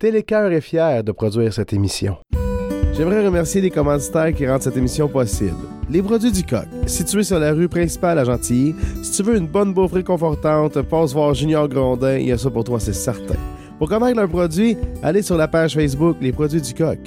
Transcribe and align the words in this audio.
Télécœur 0.00 0.52
est 0.52 0.60
fier 0.60 1.02
de 1.02 1.10
produire 1.10 1.52
cette 1.52 1.72
émission. 1.72 2.18
J'aimerais 2.96 3.26
remercier 3.26 3.60
les 3.60 3.70
commanditaires 3.70 4.32
qui 4.32 4.46
rendent 4.46 4.62
cette 4.62 4.76
émission 4.76 5.08
possible. 5.08 5.56
Les 5.90 6.00
produits 6.00 6.30
du 6.30 6.44
coq, 6.44 6.68
situés 6.86 7.24
sur 7.24 7.40
la 7.40 7.52
rue 7.52 7.68
principale 7.68 8.20
à 8.20 8.24
Gentilly. 8.24 8.76
Si 9.02 9.10
tu 9.10 9.24
veux 9.24 9.36
une 9.36 9.48
bonne 9.48 9.74
bouffe 9.74 9.94
réconfortante, 9.94 10.80
passe 10.82 11.12
voir 11.12 11.34
Junior 11.34 11.68
Grondin, 11.68 12.16
il 12.16 12.28
y 12.28 12.32
a 12.32 12.38
ça 12.38 12.48
pour 12.48 12.62
toi, 12.62 12.78
c'est 12.78 12.92
certain. 12.92 13.34
Pour 13.80 13.88
connaître 13.88 14.16
leurs 14.16 14.28
produits, 14.28 14.76
allez 15.02 15.22
sur 15.22 15.36
la 15.36 15.48
page 15.48 15.74
Facebook 15.74 16.16
Les 16.20 16.30
produits 16.30 16.62
du 16.62 16.74
coq. 16.74 17.00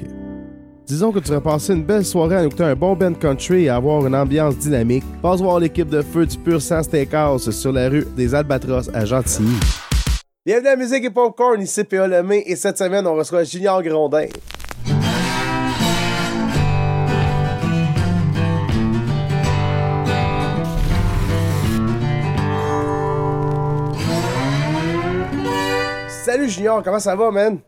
Disons 0.85 1.13
que 1.13 1.19
tu 1.19 1.31
vas 1.31 1.39
passer 1.39 1.71
une 1.71 1.85
belle 1.85 2.03
soirée 2.03 2.35
à 2.35 2.43
écouter 2.43 2.65
un 2.65 2.75
bon 2.75 2.97
band 2.97 3.13
country 3.13 3.63
et 3.63 3.69
avoir 3.69 4.05
une 4.05 4.15
ambiance 4.15 4.57
dynamique. 4.57 5.05
Passe 5.21 5.39
voir 5.39 5.61
l'équipe 5.61 5.87
de 5.87 6.01
feu 6.01 6.25
du 6.25 6.37
Pur 6.37 6.61
Sang 6.61 6.83
Steakhouse 6.83 7.51
sur 7.51 7.71
la 7.71 7.87
rue 7.87 8.05
des 8.17 8.35
Albatros 8.35 8.89
à 8.93 9.05
Gentilly. 9.05 9.80
Bienvenue 10.43 10.69
à 10.69 10.75
Musique 10.75 11.05
et 11.05 11.11
Popcorn, 11.11 11.61
ici 11.61 11.83
P.A. 11.83 12.07
Lemay 12.07 12.41
et 12.47 12.55
cette 12.55 12.75
semaine, 12.75 13.05
on 13.05 13.13
reçoit 13.13 13.43
Junior 13.43 13.83
Grondin. 13.83 14.25
Salut 26.09 26.49
Junior, 26.49 26.81
comment 26.81 26.97
ça 26.97 27.15
va, 27.15 27.29
man? 27.29 27.59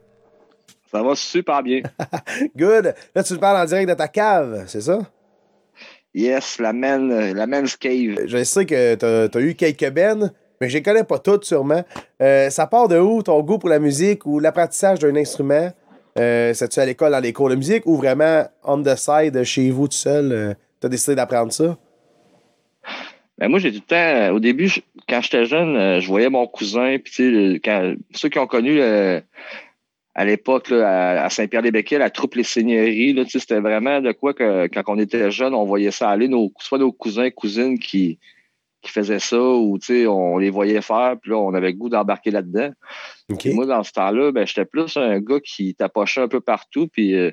Ça 0.91 1.03
va 1.03 1.13
super 1.13 1.61
bien. 1.61 1.83
Good. 2.57 2.95
Là, 3.13 3.23
tu 3.23 3.33
me 3.33 3.37
parles 3.37 3.57
en 3.57 3.65
direct 3.65 3.87
de 3.87 3.93
ta 3.93 4.07
cave, 4.07 4.63
c'est 4.65 4.81
ça? 4.81 4.97
Yes, 6.15 6.57
la, 6.57 6.73
man, 6.73 7.33
la 7.33 7.45
Men's 7.45 7.75
Cave. 7.75 8.25
Je 8.25 8.43
sais 8.43 8.65
que 8.65 8.95
tu 8.95 9.37
as, 9.37 9.41
eu 9.41 9.53
quelques 9.53 9.91
bennes, 9.91 10.31
mais 10.63 10.69
je 10.69 10.77
les 10.77 10.81
connais 10.81 11.03
pas 11.03 11.19
toutes 11.19 11.43
sûrement. 11.43 11.83
Euh, 12.21 12.49
ça 12.49 12.67
part 12.67 12.87
de 12.87 12.97
où 12.97 13.21
ton 13.21 13.41
goût 13.41 13.57
pour 13.57 13.67
la 13.67 13.79
musique 13.79 14.25
ou 14.25 14.39
l'apprentissage 14.39 14.99
d'un 14.99 15.13
instrument? 15.17 15.73
Euh, 16.17 16.53
C'est-tu 16.53 16.79
à 16.79 16.85
l'école 16.85 17.11
dans 17.11 17.19
les 17.19 17.33
cours 17.33 17.49
de 17.49 17.55
musique 17.55 17.85
ou 17.85 17.97
vraiment 17.97 18.45
on 18.63 18.81
the 18.81 18.95
side 18.95 19.43
chez 19.43 19.69
vous 19.71 19.89
tout 19.89 19.97
seul? 19.97 20.31
Euh, 20.31 20.53
tu 20.79 20.87
as 20.87 20.89
décidé 20.89 21.15
d'apprendre 21.15 21.51
ça? 21.51 21.77
Ben 23.37 23.49
moi, 23.49 23.59
j'ai 23.59 23.71
du 23.71 23.81
temps. 23.81 24.29
Au 24.29 24.39
début, 24.39 24.71
quand 25.09 25.19
j'étais 25.19 25.43
jeune, 25.43 25.75
euh, 25.75 25.99
je 25.99 26.07
voyais 26.07 26.29
mon 26.29 26.47
cousin, 26.47 26.95
puis 27.03 27.59
ceux 28.13 28.29
qui 28.29 28.39
ont 28.39 28.47
connu 28.47 28.79
à 28.81 30.23
l'époque, 30.23 30.71
à, 30.71 31.29
Saint-Pierre-des-Béquets, 31.29 31.97
la 31.97 32.09
troupe 32.09 32.35
Les 32.35 32.43
Seigneuries, 32.43 33.21
c'était 33.27 33.59
vraiment 33.59 33.99
de 33.99 34.13
quoi 34.13 34.33
que 34.33 34.67
quand 34.67 34.83
on 34.87 34.97
était 34.97 35.29
jeune, 35.29 35.53
on 35.53 35.65
voyait 35.65 35.91
ça 35.91 36.09
aller, 36.09 36.29
nos, 36.29 36.53
soit 36.59 36.77
nos 36.77 36.93
cousins 36.93 37.31
cousines 37.31 37.77
qui, 37.77 38.17
qui 38.83 38.91
faisaient 38.91 39.19
ça, 39.19 39.41
ou 39.41 39.79
on 39.89 40.37
les 40.37 40.49
voyait 40.49 40.81
faire, 40.81 41.15
puis 41.19 41.31
là, 41.31 41.37
on 41.37 41.53
avait 41.53 41.71
le 41.71 41.77
goût 41.77 41.89
d'embarquer 41.89 42.31
là-dedans. 42.31 42.69
Moi, 43.45 43.65
dans 43.65 43.81
ce 43.81 43.93
temps-là, 43.93 44.31
ben, 44.31 44.45
j'étais 44.45 44.65
plus 44.65 44.97
un 44.97 45.19
gars 45.19 45.39
qui 45.39 45.73
tapochait 45.73 46.21
un 46.21 46.27
peu 46.27 46.41
partout, 46.41 46.87
puis 46.87 47.15
euh, 47.15 47.31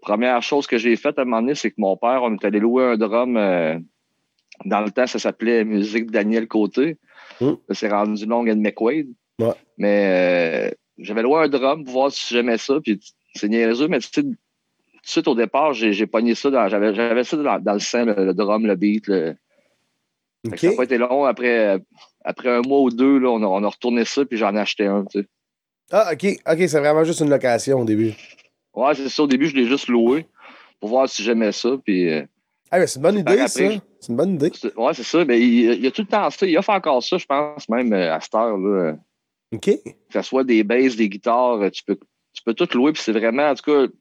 première 0.00 0.40
chose 0.42 0.66
que 0.68 0.78
j'ai 0.78 0.94
faite 0.96 1.18
à 1.18 1.22
un 1.22 1.24
moment 1.24 1.42
donné, 1.42 1.56
c'est 1.56 1.70
que 1.70 1.76
mon 1.78 1.96
père, 1.96 2.22
on 2.22 2.34
est 2.34 2.44
allé 2.44 2.60
louer 2.60 2.84
un 2.84 2.96
drum. 2.96 3.36
Euh, 3.36 3.78
dans 4.64 4.80
le 4.80 4.92
temps, 4.92 5.06
ça 5.06 5.18
s'appelait 5.18 5.64
Musique 5.64 6.10
Daniel 6.10 6.46
Côté. 6.46 6.96
Hum. 7.40 7.58
C'est 7.70 7.88
rendu 7.88 8.24
Long 8.24 8.48
and 8.48 8.56
McQuaid. 8.56 9.08
Mais 9.76 10.68
euh, 10.68 10.74
j'avais 10.98 11.22
loué 11.22 11.40
un 11.40 11.48
drum 11.48 11.84
pour 11.84 11.94
voir 11.94 12.12
si 12.12 12.32
j'aimais 12.32 12.58
ça. 12.58 12.80
Puis 12.80 13.00
c'est 13.34 13.48
niaiseux, 13.48 13.88
mais 13.88 13.98
tu 13.98 14.08
sais, 14.12 14.22
tout 14.22 14.28
de 14.28 14.36
suite 15.02 15.26
au 15.26 15.34
départ, 15.34 15.72
j'ai 15.72 16.06
pogné 16.06 16.36
ça. 16.36 16.68
J'avais 16.68 17.24
ça 17.24 17.36
dans, 17.36 17.72
le 17.72 17.80
sein, 17.80 18.04
le, 18.04 18.32
drum, 18.32 18.66
le 18.66 18.76
beat. 18.76 19.10
Ça 20.44 20.68
n'a 20.68 20.76
pas 20.76 20.84
été 20.84 20.98
long. 20.98 21.24
Après, 21.24 21.78
après 22.24 22.50
un 22.50 22.62
mois 22.62 22.80
ou 22.80 22.90
deux, 22.90 23.18
là, 23.18 23.30
on, 23.30 23.42
a, 23.42 23.46
on 23.46 23.62
a 23.62 23.68
retourné 23.68 24.04
ça, 24.04 24.24
puis 24.24 24.38
j'en 24.38 24.54
ai 24.56 24.60
acheté 24.60 24.86
un. 24.86 25.04
Tu 25.04 25.20
sais. 25.20 25.26
Ah, 25.90 26.10
OK. 26.12 26.24
OK, 26.24 26.68
c'est 26.68 26.80
vraiment 26.80 27.04
juste 27.04 27.20
une 27.20 27.30
location 27.30 27.80
au 27.80 27.84
début. 27.84 28.12
Ouais, 28.74 28.94
c'est 28.94 29.08
ça. 29.08 29.22
Au 29.22 29.26
début, 29.26 29.46
je 29.48 29.54
l'ai 29.54 29.66
juste 29.66 29.88
loué 29.88 30.26
pour 30.80 30.88
voir 30.88 31.08
si 31.08 31.22
j'aimais 31.22 31.52
ça. 31.52 31.70
Puis. 31.84 32.10
Euh, 32.10 32.22
ah, 32.70 32.78
mais 32.78 32.86
c'est 32.86 32.96
une 32.96 33.02
bonne 33.02 33.18
idée, 33.18 33.36
ça. 33.36 33.48
C'est 34.00 34.08
une 34.08 34.16
bonne 34.16 34.34
idée. 34.34 34.50
Ouais, 34.76 34.94
c'est 34.94 35.02
ça. 35.02 35.24
Mais 35.24 35.40
il, 35.40 35.80
y 35.80 35.86
a 35.86 35.90
tout 35.90 36.02
le 36.02 36.08
temps 36.08 36.30
ça. 36.30 36.46
Il 36.46 36.56
a 36.56 36.62
fait 36.62 36.72
encore 36.72 37.02
ça, 37.02 37.18
je 37.18 37.26
pense, 37.26 37.68
même 37.68 37.92
euh, 37.92 38.14
à 38.14 38.20
cette 38.20 38.34
heure. 38.34 38.56
Là. 38.56 38.96
OK. 39.52 39.66
Que 39.66 39.92
ce 40.12 40.22
soit 40.22 40.44
des 40.44 40.64
basses, 40.64 40.96
des 40.96 41.08
guitares, 41.08 41.70
tu 41.70 41.84
peux, 41.84 41.98
tu 42.32 42.42
peux 42.42 42.54
tout 42.54 42.68
louer. 42.74 42.92
Puis 42.92 43.02
c'est 43.02 43.12
vraiment, 43.12 43.50
en 43.50 43.54
tout 43.54 43.70
cas, 43.70 43.92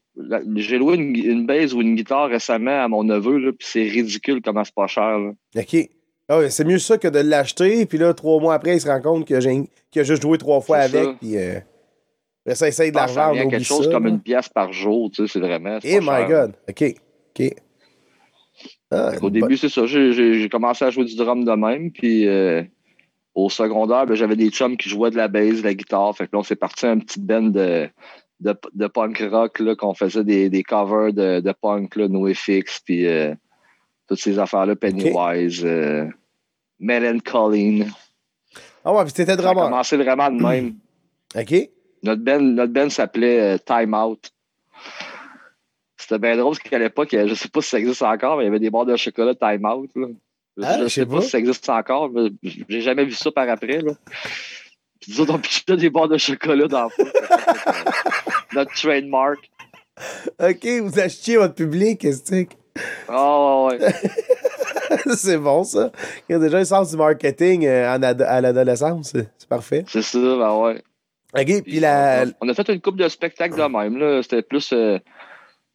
j'ai 0.56 0.78
loué 0.78 0.96
une, 0.96 1.16
une 1.16 1.46
bass 1.46 1.74
ou 1.74 1.81
une 1.81 1.96
guitare 1.96 2.30
récemment 2.30 2.84
à 2.84 2.88
mon 2.88 3.03
neveu, 3.03 3.38
là, 3.38 3.51
puis 3.51 3.68
c'est 3.69 3.84
ridicule 3.84 4.41
comment 4.41 4.63
c'est 4.63 4.74
pas 4.74 4.88
cher. 4.88 5.19
Là. 5.19 5.31
OK. 5.57 5.90
Ah 6.34 6.50
c'est 6.50 6.64
mieux 6.64 6.80
ça 6.80 6.97
que 6.97 7.09
de 7.09 7.19
l'acheter, 7.19 7.86
puis 7.86 7.97
là, 7.97 8.14
trois 8.14 8.40
mois 8.40 8.53
après, 8.53 8.78
il 8.78 8.80
se 8.80 8.88
rend 8.88 9.02
compte 9.02 9.28
qu'il 9.28 9.36
a, 9.36 10.03
juste 10.03 10.22
joué 10.22 10.38
trois 10.38 10.62
fois 10.62 10.78
avec, 10.78 11.19
puis 11.19 11.36
euh, 11.36 11.59
ça 12.53 12.69
essaye 12.69 12.90
de 12.90 12.96
la 12.96 13.08
revendre. 13.08 13.36
Il 13.36 13.38
y 13.40 13.42
a 13.42 13.46
quelque 13.47 13.66
chose 13.66 13.90
comme 13.90 14.08
une 14.08 14.22
pièce 14.22 14.47
par 14.47 14.72
jour, 14.72 15.12
tu 15.12 15.28
sais, 15.28 15.34
c'est 15.34 15.42
vraiment. 15.42 15.80
Eh 15.84 16.00
my 16.00 16.25
God! 16.30 16.53
OK. 16.69 16.96
OK. 17.38 17.53
Ah, 18.92 19.12
Au 19.22 19.30
début, 19.30 19.58
c'est 19.58 19.68
ça. 19.68 19.86
J'ai 19.86 20.47
commencé 20.50 20.86
à 20.86 20.90
jouer 20.90 21.03
du 21.03 21.18
drum 21.18 21.44
de 21.44 21.52
même, 21.52 21.92
puis. 21.92 22.28
Euh, 22.28 22.63
au 23.34 23.50
secondaire, 23.50 24.06
ben, 24.06 24.16
j'avais 24.16 24.36
des 24.36 24.50
chums 24.50 24.75
qui 24.75 24.90
jouaient 24.90 25.09
de 25.09 25.16
la 25.16 25.30
bass, 25.30 25.59
de 25.59 25.63
la 25.63 25.74
guitare. 25.74 26.13
Fait 26.16 26.25
que 26.25 26.31
là, 26.34 26.40
on 26.40 26.44
s'est 26.44 26.58
parti 26.58 26.86
un 26.86 27.00
petit 27.00 27.18
band 27.18 27.44
de, 27.44 27.90
de, 28.42 28.88
punk 28.88 29.24
rock, 29.31 29.62
qu'on 29.78 29.94
faisait 29.94 30.25
des, 30.25 30.50
des 30.50 30.63
covers 30.63 31.13
de, 31.13 31.40
de 31.40 31.53
punk, 31.62 31.96
là, 31.96 32.09
NoFX, 32.09 32.81
puis 32.84 33.08
euh, 33.08 33.34
toutes 34.08 34.19
ces 34.19 34.40
affaires-là, 34.40 34.75
Pennywise, 34.75 35.62
okay. 35.62 35.69
euh, 35.69 36.06
Colleen. 37.22 37.92
Ah 38.84 38.94
ouais, 38.94 39.03
puis 39.03 39.14
c'était 39.16 39.36
drôle. 39.36 39.56
Ça 39.56 39.62
a 39.64 39.66
commencé 39.66 39.97
vraiment 39.97 40.30
de 40.31 40.42
même. 40.42 40.75
OK. 41.36 41.69
Notre 42.03 42.22
band, 42.22 42.42
notre 42.42 42.74
band 42.74 42.90
s'appelait 42.90 43.40
euh, 43.40 43.58
Time 43.58 43.94
Out. 43.94 44.31
C'était 45.97 46.18
bien 46.18 46.36
drôle 46.36 46.58
parce 46.58 46.68
qu'à 46.68 46.80
l'époque, 46.80 47.09
je 47.12 47.34
sais 47.36 47.47
pas 47.47 47.62
si 47.62 47.69
ça 47.69 47.80
existe 47.80 48.02
encore, 48.02 48.38
mais 48.38 48.44
il 48.44 48.47
y 48.47 48.50
avait 48.50 48.59
des 48.59 48.72
barres 48.72 48.86
de 48.86 48.96
chocolat 48.96 49.36
Time 49.36 49.66
Out. 49.66 49.92
Là. 49.96 50.08
Ah, 50.64 50.78
je 50.80 50.84
ne 50.84 50.88
sais 50.90 51.06
pas, 51.06 51.22
si 51.22 51.30
ça 51.30 51.38
existe 51.40 51.69
encore. 51.69 52.09
mais 52.09 52.30
J'ai 52.44 52.81
jamais 52.81 53.06
vu 53.06 53.13
ça 53.13 53.31
par 53.31 53.48
après. 53.48 53.81
Là. 53.81 53.94
Puis 55.00 55.13
nous 55.13 55.22
autres, 55.22 55.40
on 55.69 55.75
des 55.75 55.90
barres 55.90 56.09
de 56.09 56.18
chocolat 56.18 56.68
dans 56.68 56.90
le 56.98 57.06
Notre 58.56 58.74
trademark. 58.74 59.50
OK, 60.40 60.68
vous 60.81 61.00
achetiez 61.00 61.38
votre 61.38 61.56
public, 61.56 62.03
est-ce 62.03 62.46
Oh, 63.09 63.69
ouais. 63.69 63.80
c'est 65.17 65.38
bon, 65.38 65.63
ça. 65.63 65.91
Il 66.27 66.33
y 66.33 66.35
a 66.35 66.39
déjà 66.39 66.57
un 66.57 66.66
sens 66.66 66.91
du 66.91 66.97
marketing 66.97 67.66
euh, 67.66 67.97
à 67.97 68.41
l'adolescence. 68.41 69.13
C'est 69.13 69.49
parfait. 69.49 69.83
C'est 69.88 70.01
ça, 70.01 70.19
ben 70.19 70.55
ouais. 70.57 70.83
OK, 71.38 71.63
puis 71.63 71.79
la... 71.79 72.25
On 72.41 72.49
a 72.49 72.53
fait 72.53 72.67
une 72.69 72.81
couple 72.81 72.99
de 72.99 73.07
spectacles 73.07 73.57
de 73.57 73.63
même. 73.63 74.21
C'était 74.23 74.41
plus... 74.41 74.71
Euh, 74.73 74.97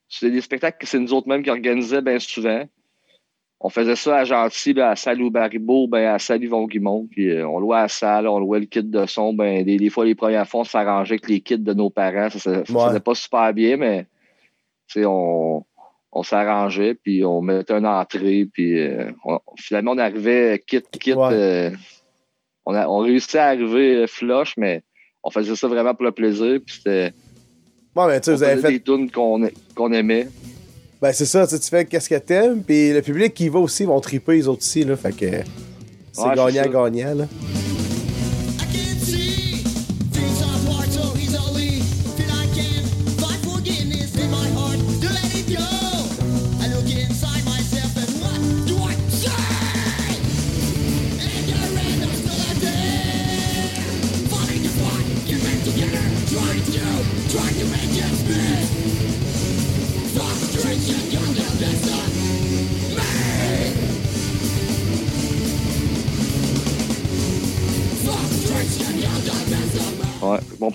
c'était 0.09 0.31
des 0.31 0.41
spectacles 0.41 0.79
que 0.79 0.87
c'est 0.87 0.99
nous 0.99 1.13
autres 1.13 1.29
mêmes 1.29 1.43
qui 1.43 1.51
organisaient 1.51 2.03
bien 2.03 2.19
souvent 2.19 2.65
on 3.61 3.69
faisait 3.71 3.97
ça 3.97 4.19
à 4.19 4.25
Gentil, 4.25 4.79
à 4.81 4.95
Salle 4.97 5.23
ou 5.23 5.31
Baribeau, 5.31 5.89
ben, 5.89 6.15
à 6.15 6.19
Salle 6.19 6.45
Yvon 6.45 6.67
Guimont. 6.67 7.09
Puis 7.11 7.31
euh, 7.31 7.49
on 7.49 7.59
louait 7.59 7.79
à 7.79 7.83
la 7.83 7.89
salle, 7.89 8.29
on 8.29 8.39
louait 8.39 8.61
le 8.61 8.67
kit 8.67 8.83
de 8.83 9.07
son. 9.07 9.33
Ben, 9.33 9.65
des, 9.65 9.91
fois, 9.91 10.05
les 10.05 10.15
premières 10.15 10.47
fois, 10.47 10.61
on 10.61 10.65
s'arrangeait 10.65 11.15
avec 11.15 11.29
les 11.29 11.41
kits 11.41 11.59
de 11.59 11.73
nos 11.73 11.91
parents. 11.91 12.29
Ça 12.31 12.51
ne 12.51 12.65
faisait 12.65 13.01
pas 13.01 13.15
super 13.15 13.53
bien, 13.55 13.77
mais 13.77 14.07
on, 15.05 15.65
on 16.17 16.23
s'arrangeait, 16.23 16.95
puis 16.95 17.25
on 17.25 17.43
mettait 17.43 17.75
une 17.75 17.87
entrée. 17.87 18.49
Puis 18.51 18.81
euh, 18.81 19.11
finalement, 19.59 19.93
on 19.93 19.99
arrivait 19.99 20.63
kit, 20.67 20.83
kit. 20.99 21.13
Euh, 21.17 21.71
on, 22.65 22.75
a, 22.75 22.89
on 22.89 22.99
réussissait 22.99 23.39
à 23.39 23.49
arriver 23.49 24.07
flush, 24.07 24.55
mais 24.57 24.83
on 25.23 25.31
faisait 25.31 25.55
ça 25.55 25.69
vraiment 25.69 25.95
pour 25.95 26.05
le 26.05 26.13
plaisir. 26.13 26.59
Puis 26.65 26.77
c'était. 26.77 27.13
Bon, 27.95 28.07
ben, 28.07 28.21
tu 28.21 28.33
vous 28.33 28.43
avez 28.43 28.61
fait. 28.61 28.73
des 28.73 28.81
tunes 28.81 29.11
qu'on 29.11 29.93
aimait. 29.93 30.29
Ben, 31.01 31.13
c'est 31.13 31.27
ça, 31.27 31.47
tu 31.47 31.57
fais 31.59 31.85
qu'est-ce 31.85 32.09
que 32.09 32.19
t'aimes, 32.19 32.63
puis 32.63 32.93
le 32.93 33.03
public 33.03 33.35
qui 33.35 33.51
va 33.51 33.59
aussi 33.59 33.85
vont 33.85 34.01
triper 34.01 34.33
les 34.33 34.49
autres 34.49 34.63
aussi, 34.63 34.83
là. 34.85 34.97
Fait 34.97 35.15
que 35.15 35.27
c'est 36.13 36.35
gagnant-gagnant, 36.35 37.15
là. 37.15 37.27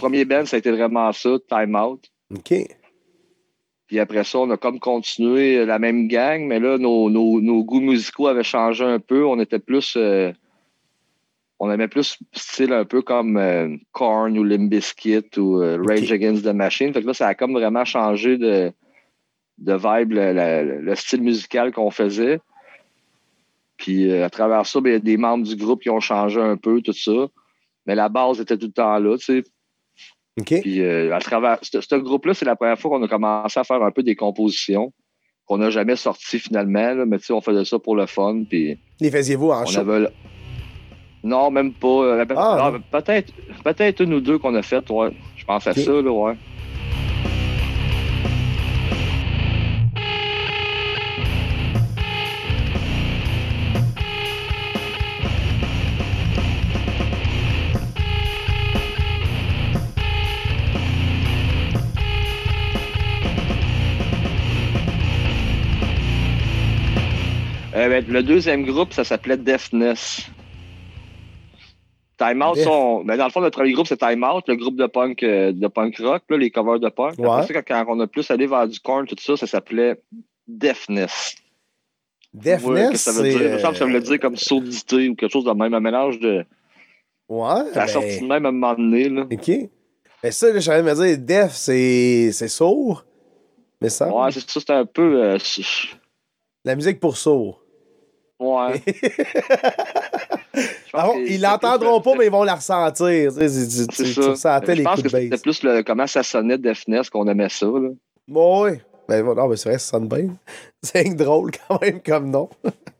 Premier 0.01 0.25
band, 0.25 0.45
ça 0.45 0.55
a 0.55 0.59
été 0.59 0.71
vraiment 0.71 1.11
ça, 1.11 1.29
Time 1.47 1.75
Out. 1.75 2.11
OK. 2.33 2.53
Puis 3.85 3.99
après 3.99 4.23
ça, 4.23 4.39
on 4.39 4.49
a 4.49 4.57
comme 4.57 4.79
continué 4.79 5.63
la 5.65 5.77
même 5.77 6.07
gang, 6.07 6.41
mais 6.47 6.59
là, 6.59 6.77
nos, 6.79 7.63
goûts 7.63 7.81
musicaux 7.81 8.27
avaient 8.27 8.43
changé 8.43 8.83
un 8.83 8.99
peu. 8.99 9.25
On 9.25 9.39
était 9.39 9.59
plus. 9.59 9.95
Euh, 9.97 10.31
on 11.59 11.69
aimait 11.69 11.87
plus 11.87 12.17
style 12.33 12.73
un 12.73 12.85
peu 12.85 13.03
comme 13.03 13.37
euh, 13.37 13.75
Korn 13.91 14.35
ou 14.39 14.43
Limp 14.43 14.71
Bizkit 14.71 15.37
ou 15.37 15.61
euh, 15.61 15.77
Rage 15.87 16.11
Against 16.11 16.43
the 16.43 16.53
Machine. 16.53 16.91
Fait 16.93 17.01
que 17.01 17.07
là, 17.07 17.13
ça 17.13 17.27
a 17.27 17.35
comme 17.35 17.53
vraiment 17.53 17.85
changé 17.85 18.37
de, 18.37 18.71
de 19.59 19.73
vibe, 19.73 20.13
le, 20.13 20.95
style 20.95 21.21
musical 21.21 21.71
qu'on 21.71 21.91
faisait. 21.91 22.39
Puis 23.77 24.11
à 24.11 24.31
travers 24.31 24.65
ça, 24.65 24.81
ben, 24.81 24.89
il 24.89 24.93
y 24.93 24.95
a 24.95 24.99
des 24.99 25.17
membres 25.17 25.45
du 25.45 25.55
groupe 25.55 25.83
qui 25.83 25.91
ont 25.91 25.99
changé 25.99 26.41
un 26.41 26.57
peu, 26.57 26.81
tout 26.81 26.93
ça. 26.93 27.27
Mais 27.85 27.93
la 27.93 28.09
base 28.09 28.39
était 28.39 28.57
tout 28.57 28.67
le 28.67 28.71
temps 28.71 28.97
là, 28.97 29.17
tu 29.17 29.25
sais. 29.25 29.43
Puis 30.37 30.83
à 30.83 31.19
travers 31.19 31.57
ce 31.61 31.95
groupe-là, 31.95 32.33
c'est 32.33 32.45
la 32.45 32.55
première 32.55 32.79
fois 32.79 32.91
qu'on 32.91 33.03
a 33.03 33.07
commencé 33.07 33.59
à 33.59 33.63
faire 33.63 33.81
un 33.83 33.91
peu 33.91 34.03
des 34.03 34.15
compositions 34.15 34.93
qu'on 35.45 35.57
n'a 35.57 35.69
jamais 35.69 35.95
sorti 35.95 36.39
finalement. 36.39 36.93
Là, 36.93 37.05
mais 37.05 37.17
on 37.31 37.41
faisait 37.41 37.65
ça 37.65 37.79
pour 37.79 37.95
le 37.95 38.05
fun. 38.05 38.43
Puis 38.49 38.77
Les 38.99 39.11
faisiez-vous 39.11 39.49
en 39.49 39.65
show? 39.65 39.81
Non, 41.23 41.51
même 41.51 41.73
pas. 41.73 41.87
Euh, 41.87 42.25
ah, 42.35 42.73
peut-être 42.91 43.31
peut-être 43.63 44.01
une 44.01 44.13
ou 44.15 44.21
deux 44.21 44.39
qu'on 44.39 44.55
a 44.55 44.61
faites, 44.61 44.89
ouais. 44.89 45.09
Je 45.35 45.45
pense 45.45 45.67
à 45.67 45.73
ça, 45.73 45.91
là, 45.91 46.11
ouais. 46.11 46.33
Ben, 68.01 68.13
le 68.13 68.23
deuxième 68.23 68.65
groupe, 68.65 68.93
ça 68.93 69.03
s'appelait 69.03 69.37
Deafness. 69.37 70.27
Time 72.17 72.43
Out, 72.43 72.57
sont, 72.57 73.03
ben, 73.03 73.17
dans 73.17 73.25
le 73.25 73.31
fond, 73.31 73.41
notre 73.41 73.57
premier 73.57 73.73
groupe, 73.73 73.87
c'est 73.87 73.97
Time 73.97 74.23
Out, 74.23 74.43
le 74.47 74.55
groupe 74.55 74.75
de 74.75 74.85
punk, 74.85 75.23
euh, 75.23 75.51
de 75.51 75.67
punk 75.67 75.97
rock, 75.97 76.23
là, 76.29 76.37
les 76.37 76.51
covers 76.51 76.79
de 76.79 76.89
punk. 76.89 77.19
Après 77.19 77.63
quand 77.63 77.85
on 77.87 77.99
a 77.99 78.07
plus 78.07 78.29
allé 78.29 78.45
vers 78.45 78.67
du 78.67 78.79
corn, 78.79 79.07
tout 79.07 79.15
ça, 79.19 79.35
ça 79.37 79.47
s'appelait 79.47 79.99
Deafness. 80.47 81.35
Deafness? 82.33 83.01
ça 83.01 83.11
veut 83.11 83.29
dire? 83.29 83.41
Il 83.41 83.49
me 83.49 83.57
semble 83.57 83.73
que 83.73 83.79
ça 83.79 83.85
veut 83.85 83.99
dire 83.99 84.19
comme 84.19 84.37
sourdité 84.37 85.09
ou 85.09 85.15
quelque 85.15 85.31
chose 85.31 85.45
de 85.45 85.51
même, 85.51 85.73
un 85.73 85.79
mélange 85.79 86.19
de. 86.19 86.45
Ouais. 87.27 87.63
Ça 87.73 87.83
a 87.83 87.85
ben 87.85 87.87
sorti 87.87 88.21
de 88.21 88.27
même 88.27 88.45
à 88.45 88.49
un 88.49 88.51
moment 88.51 88.75
donné. 88.75 89.09
Là. 89.09 89.23
OK. 89.31 89.51
Mais 90.23 90.31
ça, 90.31 90.53
je 90.53 90.59
savais 90.59 90.83
me 90.83 90.93
dire, 90.93 91.17
Deaf, 91.17 91.51
c'est 91.53 92.47
sourd. 92.47 93.03
Mais 93.81 93.89
ça. 93.89 94.13
Ouais, 94.13 94.31
c'est 94.31 94.47
ça, 94.47 94.59
c'est 94.59 94.73
un 94.73 94.85
peu. 94.85 95.23
Euh, 95.23 95.37
La 96.63 96.75
musique 96.75 96.99
pour 96.99 97.17
sourd. 97.17 97.60
Ouais. 98.41 98.81
ah, 100.95 101.11
ils 101.15 101.39
l'entendront 101.39 102.01
pas, 102.01 102.15
mais 102.17 102.25
ils 102.25 102.31
vont 102.31 102.43
la 102.43 102.55
ressentir. 102.55 103.31
C'est 103.31 103.47
ça. 103.47 104.35
ça 104.35 104.59
les 104.67 104.77
Je 104.77 104.81
pense 104.81 105.03
que 105.03 105.09
c'était 105.09 105.37
plus 105.37 105.61
le, 105.61 105.83
comment 105.83 106.07
ça 106.07 106.23
sonnait 106.23 106.57
Deafness 106.57 107.11
qu'on 107.11 107.27
aimait 107.27 107.49
ça. 107.49 107.67
Là. 107.67 107.89
Oui. 108.27 108.71
Ben, 109.07 109.23
non, 109.23 109.47
mais 109.47 109.57
c'est 109.57 109.69
vrai, 109.69 109.77
ça 109.77 109.91
sonne 109.91 110.07
bien. 110.07 110.29
C'est 110.81 111.15
drôle 111.15 111.51
quand 111.51 111.79
même 111.81 112.01
comme 112.01 112.31
nom. 112.31 112.49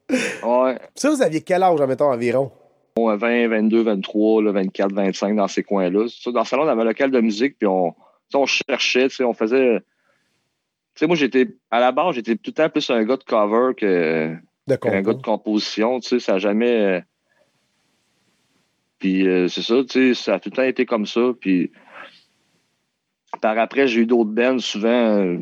ouais. 0.10 0.78
Ça, 0.94 1.10
vous 1.10 1.22
aviez 1.24 1.42
quel 1.42 1.64
âge, 1.64 1.80
mettons, 1.82 2.12
environ? 2.12 2.52
20, 2.98 3.48
22, 3.48 3.82
23, 3.82 4.52
24, 4.52 4.94
25 4.94 5.36
dans 5.36 5.48
ces 5.48 5.64
coins-là. 5.64 6.06
Dans 6.28 6.40
le 6.40 6.46
salon, 6.46 6.64
on 6.64 6.68
avait 6.68 6.82
un 6.82 6.86
local 6.86 7.10
de 7.10 7.20
musique, 7.20 7.58
puis 7.58 7.68
on, 7.68 7.96
on 8.36 8.46
cherchait, 8.46 9.08
on 9.22 9.34
faisait. 9.34 9.80
Tu 9.80 9.86
sais, 11.00 11.08
moi, 11.08 11.16
j'étais. 11.16 11.48
À 11.72 11.80
la 11.80 11.92
base, 11.92 12.14
j'étais 12.14 12.36
tout 12.36 12.52
le 12.52 12.54
temps 12.54 12.70
plus 12.70 12.88
un 12.92 13.04
gars 13.04 13.18
de 13.18 13.24
cover 13.24 13.74
que 13.76 14.36
un 14.70 15.02
gars 15.02 15.14
de 15.14 15.22
composition, 15.22 16.00
tu 16.00 16.10
sais, 16.10 16.20
ça 16.20 16.34
n'a 16.34 16.40
jamais. 16.40 16.82
Euh, 16.82 17.02
puis 19.00 19.28
euh, 19.28 19.48
c'est 19.48 19.64
ça, 19.64 19.84
tu 19.84 20.14
sais, 20.14 20.24
ça 20.24 20.36
a 20.36 20.40
tout 20.40 20.50
le 20.50 20.56
temps 20.56 20.64
été 20.64 20.86
comme 20.86 21.06
ça. 21.06 21.32
Puis 21.40 21.72
par 23.42 23.58
après, 23.58 23.88
j'ai 23.88 24.02
eu 24.02 24.06
d'autres 24.06 24.30
bands, 24.30 24.60
souvent, 24.60 25.18
euh, 25.18 25.38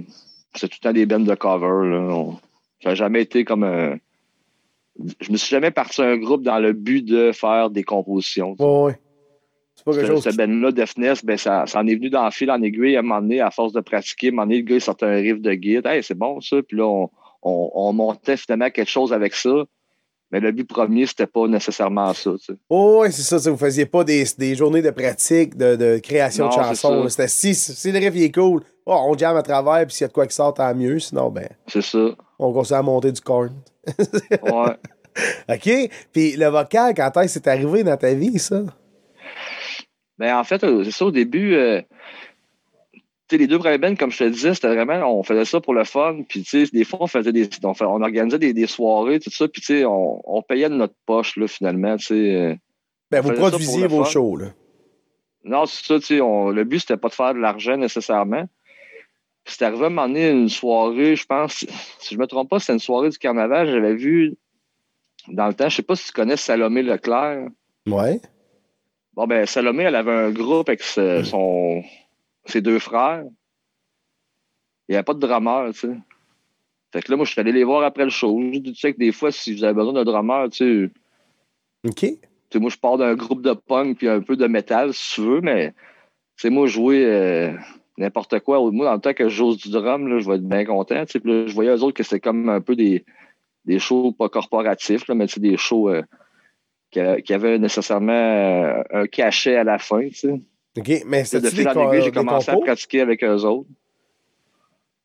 c'est 0.55 0.67
tout 0.67 0.77
le 0.81 0.87
temps 0.87 0.93
des 0.93 1.05
bands 1.05 1.19
de 1.19 1.35
cover. 1.35 1.89
Là. 1.89 2.31
ça 2.81 2.89
n'a 2.89 2.95
jamais 2.95 3.21
été 3.21 3.43
comme 3.43 3.63
un. 3.63 3.97
Je 5.21 5.31
me 5.31 5.37
suis 5.37 5.49
jamais 5.49 5.71
parti 5.71 6.01
un 6.01 6.17
groupe 6.17 6.43
dans 6.43 6.59
le 6.59 6.73
but 6.73 7.03
de 7.03 7.31
faire 7.31 7.69
des 7.69 7.83
compositions. 7.83 8.55
Oui, 8.59 8.93
C'est 9.75 9.85
pas 9.85 9.93
quelque 9.93 10.07
chose. 10.07 10.23
Ce 10.23 10.35
band-là, 10.35 10.73
Deafness, 10.73 11.23
ben, 11.23 11.37
ça, 11.37 11.65
ça 11.67 11.79
en 11.79 11.87
est 11.87 11.95
venu 11.95 12.09
dans 12.09 12.25
le 12.25 12.31
fil 12.31 12.51
en 12.51 12.61
aiguille 12.61 12.97
à 12.97 12.99
un 12.99 13.01
moment 13.01 13.21
donné, 13.21 13.39
à 13.39 13.49
force 13.49 13.71
de 13.71 13.79
pratiquer. 13.79 14.27
À 14.27 14.29
un 14.29 14.31
moment 14.31 14.43
donné, 14.43 14.57
le 14.57 14.63
gars, 14.63 14.75
il 14.75 14.81
sortait 14.81 15.05
un 15.05 15.15
riff 15.15 15.39
de 15.39 15.53
guide. 15.53 15.85
Hey, 15.85 16.03
c'est 16.03 16.17
bon, 16.17 16.41
ça. 16.41 16.61
Puis 16.61 16.75
là, 16.75 16.85
on, 16.85 17.09
on, 17.41 17.93
montait 17.93 18.37
finalement 18.37 18.69
quelque 18.69 18.89
chose 18.89 19.13
avec 19.13 19.33
ça. 19.33 19.65
Mais 20.31 20.39
le 20.39 20.51
but 20.51 20.67
premier, 20.67 21.07
c'était 21.07 21.25
pas 21.25 21.47
nécessairement 21.47 22.13
ça. 22.13 22.31
Oh, 22.69 22.99
oui, 23.01 23.11
c'est 23.11 23.23
ça. 23.23 23.49
Vous 23.49 23.57
faisiez 23.57 23.87
pas 23.87 24.03
des, 24.03 24.25
journées 24.55 24.83
de 24.83 24.91
pratique, 24.91 25.57
de, 25.57 25.97
création 25.97 26.47
de 26.49 26.53
chansons. 26.53 27.09
C'était 27.09 27.27
si, 27.27 27.55
si, 27.55 27.91
le 27.91 27.97
riff 27.97 28.15
est 28.15 28.31
cool, 28.31 28.61
oh, 28.85 29.05
on 29.07 29.17
jamme 29.17 29.37
à 29.37 29.41
travers, 29.41 29.85
puis 29.87 29.95
s'il 29.95 30.03
y 30.03 30.05
a 30.05 30.07
de 30.09 30.13
quoi 30.13 30.27
qui 30.27 30.35
sort, 30.35 30.53
tant 30.53 30.73
mieux. 30.75 30.99
Sinon, 30.99 31.29
ben. 31.31 31.49
C'est 31.65 31.81
ça. 31.81 32.09
On 32.37 32.53
continue 32.53 32.77
à 32.77 32.81
monter 32.83 33.11
du 33.11 33.21
corn. 33.21 33.53
ouais. 33.87 34.75
OK. 35.49 35.89
Puis 36.11 36.35
le 36.35 36.47
vocal, 36.47 36.93
quand 36.95 37.17
est-ce 37.17 37.39
que 37.39 37.43
c'est 37.43 37.47
arrivé 37.47 37.83
dans 37.83 37.97
ta 37.97 38.13
vie, 38.13 38.37
ça? 38.37 38.61
Ben, 40.19 40.37
en 40.37 40.43
fait, 40.43 40.63
euh, 40.63 40.83
c'est 40.83 40.91
ça, 40.91 41.05
au 41.05 41.11
début. 41.11 41.55
Euh, 41.55 41.81
les 43.37 43.47
deux 43.47 43.59
premiers 43.59 43.77
bands, 43.77 43.95
comme 43.95 44.11
je 44.11 44.19
te 44.19 44.29
disais, 44.29 44.53
c'était 44.53 44.73
vraiment, 44.73 45.17
on 45.17 45.23
faisait 45.23 45.45
ça 45.45 45.61
pour 45.61 45.73
le 45.73 45.83
fun. 45.83 46.21
Puis, 46.27 46.43
tu 46.43 46.65
sais, 46.65 46.71
des 46.71 46.83
fois, 46.83 46.99
on 47.01 47.07
faisait 47.07 47.31
des, 47.31 47.49
on, 47.63 48.01
organisait 48.01 48.39
des, 48.39 48.67
soirées, 48.67 49.19
tout 49.19 49.29
ça. 49.29 49.47
Puis, 49.47 49.61
tu 49.61 49.79
sais, 49.79 49.85
on, 49.85 50.41
payait 50.47 50.69
de 50.69 50.75
notre 50.75 50.95
poche, 51.05 51.35
là, 51.37 51.47
finalement, 51.47 51.97
tu 51.97 52.05
sais. 52.05 52.35
Euh, 52.35 52.55
ben, 53.11 53.21
vous 53.21 53.33
produisiez 53.33 53.87
vos 53.87 54.03
shows, 54.05 54.37
là. 54.37 54.47
Non, 55.43 55.65
c'est 55.65 55.85
ça, 55.85 55.99
tu 55.99 56.05
sais, 56.05 56.17
le 56.17 56.63
but, 56.63 56.79
c'était 56.79 56.97
pas 56.97 57.09
de 57.09 57.13
faire 57.13 57.33
de 57.33 57.39
l'argent 57.39 57.77
nécessairement. 57.77 58.45
Puis, 59.43 59.53
c'était 59.53 59.65
arrivé 59.65 59.85
à 59.85 59.89
m'emmener 59.89 60.29
une 60.29 60.49
soirée, 60.49 61.15
je 61.15 61.25
pense, 61.25 61.65
si 61.99 62.15
je 62.15 62.19
me 62.19 62.27
trompe 62.27 62.49
pas, 62.49 62.59
c'était 62.59 62.73
une 62.73 62.79
soirée 62.79 63.09
du 63.09 63.17
carnaval. 63.17 63.69
J'avais 63.69 63.95
vu, 63.95 64.35
dans 65.27 65.47
le 65.47 65.53
temps, 65.53 65.69
je 65.69 65.77
sais 65.77 65.83
pas 65.83 65.95
si 65.95 66.07
tu 66.07 66.13
connais 66.13 66.37
Salomé 66.37 66.83
Leclerc. 66.83 67.47
Ouais. 67.87 68.21
Bon, 69.13 69.27
ben, 69.27 69.45
Salomé, 69.45 69.83
elle 69.83 69.95
avait 69.95 70.11
un 70.11 70.31
groupe 70.31 70.69
avec 70.69 70.81
son 70.81 71.83
ses 72.49 72.61
deux 72.61 72.79
frères. 72.79 73.23
Il 74.87 74.93
n'y 74.93 74.95
avait 74.95 75.03
pas 75.03 75.13
de 75.13 75.19
drummer, 75.19 75.71
tu 75.73 75.79
sais. 75.79 75.97
Fait 76.91 77.01
que 77.01 77.11
là, 77.11 77.17
moi, 77.17 77.25
je 77.25 77.31
suis 77.31 77.39
allé 77.39 77.51
les 77.51 77.63
voir 77.63 77.83
après 77.83 78.03
le 78.03 78.09
show. 78.09 78.39
Tu 78.51 78.73
sais 78.73 78.93
que 78.93 78.97
des 78.97 79.11
fois, 79.11 79.31
si 79.31 79.53
vous 79.53 79.63
avez 79.63 79.73
besoin 79.73 79.93
d'un 79.93 80.03
drummer, 80.03 80.49
tu 80.49 80.91
sais. 81.83 81.87
OK. 81.87 82.19
Tu 82.49 82.59
moi, 82.59 82.71
je 82.71 82.77
pars 82.77 82.97
d'un 82.97 83.13
groupe 83.13 83.43
de 83.43 83.53
punk 83.53 83.97
puis 83.97 84.09
un 84.09 84.21
peu 84.21 84.35
de 84.35 84.47
métal, 84.47 84.93
si 84.93 85.15
tu 85.15 85.21
veux, 85.21 85.41
mais, 85.41 85.71
tu 85.71 85.75
sais, 86.37 86.49
moi, 86.49 86.65
jouer 86.65 87.05
euh, 87.05 87.53
n'importe 87.97 88.39
quoi. 88.39 88.59
Moi, 88.71 88.85
dans 88.85 88.95
le 88.95 88.99
temps 88.99 89.13
que 89.13 89.29
je 89.29 89.35
joue 89.35 89.55
du 89.55 89.69
drum, 89.69 90.07
là, 90.07 90.19
je 90.19 90.27
vais 90.27 90.37
être 90.37 90.47
bien 90.47 90.65
content. 90.65 91.05
Tu 91.05 91.19
sais, 91.19 91.47
je 91.47 91.53
voyais 91.53 91.69
eux 91.69 91.83
autres 91.83 91.95
que 91.95 92.03
c'était 92.03 92.19
comme 92.19 92.49
un 92.49 92.61
peu 92.61 92.75
des, 92.75 93.05
des 93.65 93.77
shows 93.77 94.11
pas 94.13 94.29
corporatifs, 94.29 95.07
là, 95.07 95.13
mais 95.13 95.27
tu 95.27 95.35
sais, 95.35 95.39
des 95.39 95.57
shows 95.57 95.89
euh, 95.89 96.01
qui, 96.89 97.33
avaient 97.33 97.59
nécessairement 97.59 98.11
euh, 98.13 98.81
un 98.91 99.05
cachet 99.05 99.55
à 99.55 99.63
la 99.63 99.77
fin, 99.77 100.07
tu 100.07 100.15
sais. 100.15 100.41
OK, 100.79 101.03
mais 101.05 101.23
c'était 101.25 101.51
des, 101.51 101.63
des 101.63 102.01
j'ai 102.01 102.11
commencé 102.11 102.51
à 102.51 102.57
pratiquer 102.57 103.01
avec 103.01 103.23
eux 103.23 103.43
autres. 103.43 103.69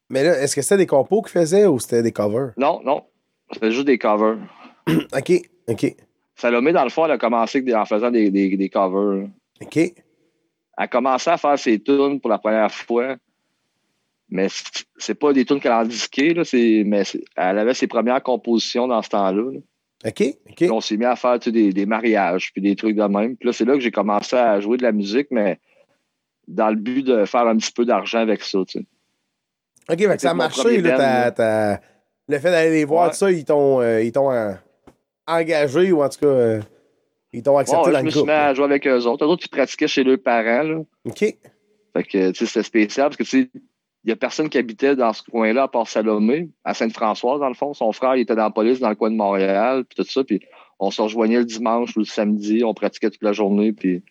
Mais 0.08 0.22
là, 0.22 0.40
est-ce 0.40 0.54
que 0.54 0.62
c'était 0.62 0.76
des 0.76 0.86
compos 0.86 1.22
qu'ils 1.22 1.32
faisaient 1.32 1.66
ou 1.66 1.78
c'était 1.78 2.02
des 2.02 2.12
covers? 2.12 2.52
Non, 2.56 2.80
non. 2.84 3.02
C'était 3.52 3.72
juste 3.72 3.86
des 3.86 3.98
covers. 3.98 4.38
OK, 4.88 5.32
OK. 5.68 5.96
Salomé, 6.36 6.72
dans 6.72 6.84
le 6.84 6.90
fond, 6.90 7.04
elle 7.04 7.12
a 7.12 7.18
commencé 7.18 7.64
en 7.74 7.84
faisant 7.84 8.10
des, 8.10 8.30
des, 8.30 8.56
des 8.56 8.68
covers. 8.68 9.28
OK. 9.60 9.76
Elle 9.76 9.94
a 10.76 10.88
commencé 10.88 11.30
à 11.30 11.36
faire 11.36 11.58
ses 11.58 11.80
tunes 11.80 12.20
pour 12.20 12.30
la 12.30 12.38
première 12.38 12.70
fois. 12.70 13.16
Mais 14.28 14.48
c'est 14.96 15.14
pas 15.14 15.32
des 15.32 15.44
tunes 15.44 15.60
qu'elle 15.60 15.72
a 15.72 15.84
là, 15.84 16.42
mais 16.84 17.02
elle 17.36 17.58
avait 17.58 17.74
ses 17.74 17.86
premières 17.86 18.22
compositions 18.22 18.88
dans 18.88 19.02
ce 19.02 19.08
temps-là. 19.10 19.52
là 19.52 19.60
OK, 20.06 20.22
on 20.70 20.80
s'est 20.80 20.96
mis 20.96 21.06
à 21.06 21.16
faire 21.16 21.38
des, 21.38 21.72
des, 21.72 21.86
mariages, 21.86 22.52
puis 22.52 22.60
des 22.60 22.76
trucs 22.76 22.96
de 22.96 23.04
même. 23.04 23.36
Puis 23.36 23.46
là, 23.46 23.52
c'est 23.52 23.64
là 23.64 23.74
que 23.74 23.80
j'ai 23.80 23.90
commencé 23.90 24.36
à 24.36 24.60
jouer 24.60 24.76
de 24.76 24.82
la 24.82 24.92
musique, 24.92 25.28
mais 25.30 25.58
dans 26.46 26.68
le 26.68 26.76
but 26.76 27.02
de 27.02 27.24
faire 27.24 27.46
un 27.46 27.56
petit 27.56 27.72
peu 27.72 27.86
d'argent 27.86 28.18
avec 28.18 28.42
ça, 28.42 28.58
tu 28.66 28.80
sais. 28.80 28.86
OK, 29.88 29.98
fait 29.98 30.16
que 30.16 30.20
ça 30.20 30.30
a 30.30 30.34
marché, 30.34 30.80
là, 30.80 31.30
le 32.26 32.38
fait 32.38 32.50
d'aller 32.50 32.70
les 32.70 32.84
voir, 32.84 33.14
ça, 33.14 33.30
ils 33.30 33.44
t'ont 33.44 33.80
euh, 33.82 34.02
euh, 34.16 34.54
engagé, 35.26 35.92
ou 35.92 36.02
en 36.02 36.08
tout 36.08 36.20
cas, 36.20 36.26
euh, 36.26 36.60
ils 37.32 37.42
t'ont 37.42 37.58
accepté 37.58 37.90
dans 37.90 37.98
je 37.98 38.04
me 38.04 38.10
suis 38.10 38.22
mis 38.22 38.30
à 38.30 38.54
jouer 38.54 38.64
avec 38.64 38.86
eux 38.86 39.04
autres. 39.06 39.24
Eux 39.26 39.28
autres, 39.28 39.44
ils 39.46 39.50
pratiquaient 39.50 39.88
chez 39.88 40.04
leurs 40.04 40.22
parents, 40.22 40.62
là. 40.62 40.78
OK. 41.04 41.18
Fait 41.18 42.02
que, 42.02 42.30
tu 42.30 42.34
sais, 42.34 42.46
c'était 42.46 42.62
spécial, 42.62 43.08
parce 43.08 43.16
que, 43.16 43.22
tu 43.24 43.42
sais, 43.42 43.50
il 44.04 44.08
n'y 44.08 44.12
a 44.12 44.16
personne 44.16 44.50
qui 44.50 44.58
habitait 44.58 44.96
dans 44.96 45.14
ce 45.14 45.22
coin-là 45.22 45.62
à 45.62 45.68
part 45.68 45.88
Salomé, 45.88 46.50
à 46.62 46.74
Sainte-Françoise, 46.74 47.40
dans 47.40 47.48
le 47.48 47.54
fond. 47.54 47.72
Son 47.72 47.90
frère, 47.92 48.16
il 48.16 48.20
était 48.20 48.36
dans 48.36 48.42
la 48.42 48.50
police 48.50 48.78
dans 48.78 48.90
le 48.90 48.94
coin 48.94 49.10
de 49.10 49.16
Montréal, 49.16 49.84
puis 49.86 49.96
tout 49.96 50.10
ça. 50.10 50.22
Puis 50.22 50.40
on 50.78 50.90
se 50.90 51.00
rejoignait 51.00 51.38
le 51.38 51.46
dimanche 51.46 51.96
ou 51.96 52.00
le 52.00 52.04
samedi, 52.04 52.62
on 52.64 52.74
pratiquait 52.74 53.10
toute 53.10 53.22
la 53.22 53.32
journée. 53.32 53.72
Puis... 53.72 54.02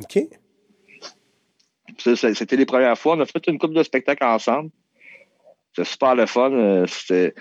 OK. 0.00 0.18
C'était 1.98 2.56
les 2.56 2.66
premières 2.66 2.98
fois. 2.98 3.14
On 3.16 3.20
a 3.20 3.26
fait 3.26 3.46
une 3.46 3.58
couple 3.58 3.74
de 3.74 3.84
spectacles 3.84 4.24
ensemble. 4.24 4.70
C'était 5.72 5.88
super 5.88 6.16
le 6.16 6.26
fun. 6.26 6.50
Euh, 6.52 6.86
c'était 6.88 7.34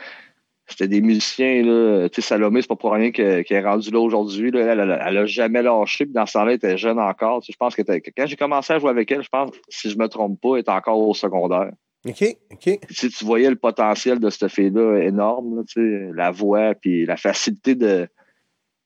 c'était 0.69 0.87
des 0.87 1.01
musiciens, 1.01 1.63
là. 1.63 2.09
Tu 2.09 2.21
sais, 2.21 2.27
Salomé, 2.27 2.61
c'est 2.61 2.67
pas 2.67 2.75
pour 2.75 2.91
rien 2.91 3.11
qu'elle 3.11 3.45
est 3.47 3.61
rendue 3.61 3.91
là 3.91 3.99
aujourd'hui. 3.99 4.51
Elle, 4.53 4.79
elle, 4.79 5.17
a 5.17 5.25
jamais 5.25 5.61
lâché. 5.61 6.05
Puis 6.05 6.13
dans 6.13 6.25
ce 6.25 6.33
temps-là, 6.33 6.51
elle 6.51 6.57
était 6.57 6.77
jeune 6.77 6.99
encore. 6.99 7.41
je 7.47 7.55
pense 7.57 7.75
que, 7.75 7.81
quand 7.81 8.25
j'ai 8.25 8.35
commencé 8.35 8.73
à 8.73 8.79
jouer 8.79 8.89
avec 8.89 9.11
elle, 9.11 9.23
je 9.23 9.29
pense, 9.29 9.51
si 9.69 9.89
je 9.89 9.97
me 9.97 10.07
trompe 10.07 10.39
pas, 10.41 10.55
elle 10.55 10.61
était 10.61 10.71
encore 10.71 10.99
au 10.99 11.13
secondaire. 11.13 11.71
OK, 12.07 12.37
OK. 12.51 12.79
Si 12.89 13.09
tu 13.09 13.25
voyais 13.25 13.49
le 13.49 13.57
potentiel 13.57 14.19
de 14.19 14.29
cette 14.29 14.49
fille-là 14.49 14.99
énorme, 14.99 15.63
la 15.75 16.31
voix, 16.31 16.73
puis 16.75 17.05
la 17.05 17.17
facilité 17.17 17.75
de, 17.75 18.07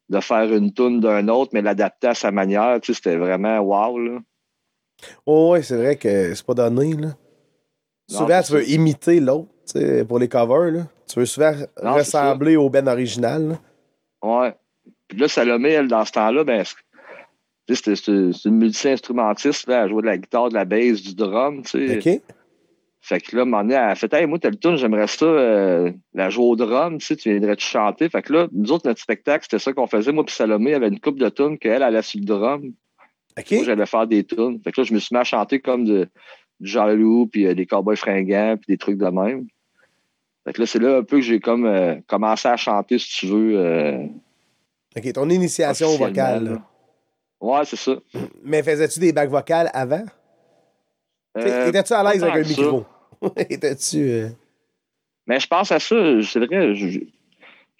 de 0.09 0.19
faire 0.19 0.51
une 0.51 0.73
tune 0.73 0.99
d'un 0.99 1.27
autre, 1.27 1.51
mais 1.53 1.61
l'adapter 1.61 2.07
à 2.07 2.15
sa 2.15 2.31
manière, 2.31 2.79
c'était 2.81 3.17
vraiment 3.17 3.59
wow. 3.59 3.99
Là. 3.99 4.19
Oh, 5.25 5.51
ouais, 5.51 5.61
c'est 5.61 5.77
vrai 5.77 5.95
que 5.95 6.33
c'est 6.33 6.45
pas 6.45 6.53
donné. 6.53 6.93
Là. 6.93 7.09
souvent, 8.07 8.41
tu 8.41 8.53
veux 8.53 8.69
imiter 8.69 9.19
l'autre 9.19 9.49
pour 10.03 10.19
les 10.19 10.27
covers. 10.27 10.71
Là. 10.71 10.87
Tu 11.13 11.20
veux 11.20 11.27
souvent 11.27 11.53
ressembler 11.77 12.55
au 12.55 12.72
Ben 12.72 12.88
original. 12.88 13.60
Ouais. 14.24 14.55
Puis 15.08 15.20
là, 15.20 15.27
Salomé, 15.27 15.70
elle, 15.70 15.88
dans 15.88 16.05
ce 16.05 16.12
temps-là, 16.13 16.43
ben, 16.43 16.65
c'est 17.67 18.08
une 18.08 18.58
multi-instrumentiste. 18.58 19.70
Elle 19.70 19.89
jouait 19.89 20.01
de 20.01 20.08
la 20.08 20.17
guitare, 20.17 20.50
de 20.50 20.55
la 20.55 20.65
bass, 20.65 21.03
du 21.03 21.13
drum. 21.13 21.60
OK. 21.60 22.22
Fait 23.01 23.20
que 23.22 23.36
là, 23.36 23.41
à 23.41 23.43
un 23.43 23.46
moment 23.46 23.62
donné, 23.62 23.75
elle 23.75 23.91
a 23.91 23.96
fait 23.96 24.12
Hey, 24.12 24.25
moi, 24.25 24.39
t'as 24.39 24.50
le 24.50 24.55
tune, 24.55 24.75
j'aimerais 24.77 25.05
ça 25.05 25.25
euh, 25.25 25.91
la 26.15 26.32
jouer 26.32 26.46
au 26.46 26.55
drum, 26.55 26.98
tu 26.98 27.05
sais, 27.05 27.15
tu 27.15 27.29
viendrais 27.29 27.58
te 27.58 27.62
chanter? 27.62 28.10
Fait 28.10 28.24
que 28.24 28.34
là, 28.34 28.48
nous 28.51 28.72
autres, 28.72 28.88
notre 28.88 29.01
spectacle, 29.01 29.43
c'était 29.43 29.60
ça 29.60 29.72
qu'on 29.72 29.86
faisait. 29.86 30.13
Moi 30.13 30.25
puis 30.25 30.34
Salomé 30.34 30.74
avait 30.74 30.88
une 30.88 31.00
coupe 31.00 31.20
de 31.20 31.29
tunes 31.29 31.60
qu'elle 31.60 31.84
allait 31.84 32.01
sur 32.01 32.22
le 32.22 32.25
drum. 32.25 32.74
OK. 33.38 33.51
Moi, 33.51 33.63
j'allais 33.65 33.86
faire 33.86 34.08
des 34.08 34.24
tunes. 34.24 34.60
Fait 34.63 34.72
que 34.72 34.82
là, 34.82 34.86
je 34.86 34.93
me 34.96 35.00
suis 35.00 35.13
mis 35.13 35.20
à 35.20 35.24
chanter 35.24 35.60
comme 35.60 35.86
de, 35.86 36.08
du 36.60 36.72
Jean 36.72 36.88
Leloup, 36.88 37.27
puis 37.27 37.46
euh, 37.46 37.53
des 37.53 37.67
cowboys 37.67 37.98
fringants, 37.98 38.58
puis 38.58 38.74
des 38.74 38.77
trucs 38.77 38.98
de 38.98 39.05
même. 39.05 39.46
Fait 40.45 40.53
que 40.53 40.62
là, 40.62 40.67
c'est 40.67 40.79
là 40.79 40.97
un 40.97 41.03
peu 41.03 41.17
que 41.17 41.23
j'ai 41.23 41.39
comme 41.39 41.65
euh, 41.65 41.95
commencé 42.07 42.47
à 42.47 42.57
chanter, 42.57 43.00
si 43.00 43.09
tu 43.19 43.27
veux. 43.27 44.09
OK, 44.95 45.13
ton 45.13 45.29
initiation 45.29 45.95
vocale. 45.97 46.62
Ouais, 47.43 47.65
c'est 47.65 47.75
ça. 47.75 47.93
Mais 48.43 48.63
faisais-tu 48.63 49.00
des 49.00 49.12
bacs 49.12 49.29
vocales 49.29 49.69
avant? 49.73 50.03
Étais-tu 51.38 51.93
à 51.93 52.03
l'aise 52.03 52.23
avec 52.23 52.45
un 52.45 52.47
micro? 52.47 52.85
Étais-tu. 53.50 54.09
Euh, 54.09 54.29
mais 55.27 55.39
je 55.39 55.47
pense 55.47 55.71
à 55.71 55.79
ça, 55.79 55.95
c'est 56.21 56.39
vrai. 56.39 56.75
Je, 56.75 57.00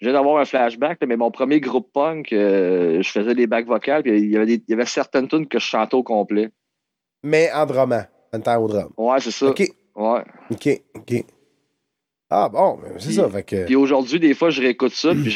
viens 0.00 0.12
d'avoir 0.12 0.38
un 0.38 0.44
flashback, 0.44 0.98
mais 1.06 1.16
mon 1.16 1.30
premier 1.30 1.60
groupe 1.60 1.90
punk, 1.92 2.32
euh, 2.32 3.00
je 3.00 3.10
faisais 3.10 3.34
des 3.34 3.46
bacs 3.46 3.66
vocales, 3.66 4.02
puis 4.02 4.18
il 4.18 4.30
y 4.30 4.36
avait, 4.36 4.54
il 4.54 4.64
y 4.68 4.72
avait 4.72 4.86
certaines 4.86 5.28
tunes 5.28 5.46
que 5.46 5.58
je 5.58 5.64
chantais 5.64 5.94
au 5.94 6.02
complet. 6.02 6.50
Mais 7.22 7.50
en 7.52 7.64
drummant, 7.64 8.04
en 8.32 8.40
temps 8.40 8.62
au 8.62 8.68
drum. 8.68 8.92
Ouais, 8.96 9.20
c'est 9.20 9.30
ça. 9.30 9.46
OK. 9.46 9.62
Ouais. 9.94 10.24
OK, 10.50 10.82
OK. 10.94 11.24
Ah 12.30 12.48
bon, 12.48 12.78
c'est 12.98 13.12
ça. 13.12 13.28
Fait 13.28 13.42
que... 13.42 13.64
Puis 13.66 13.76
aujourd'hui, 13.76 14.18
des 14.18 14.34
fois, 14.34 14.50
je 14.50 14.60
réécoute 14.60 14.92
ça, 14.92 15.12
puis 15.12 15.30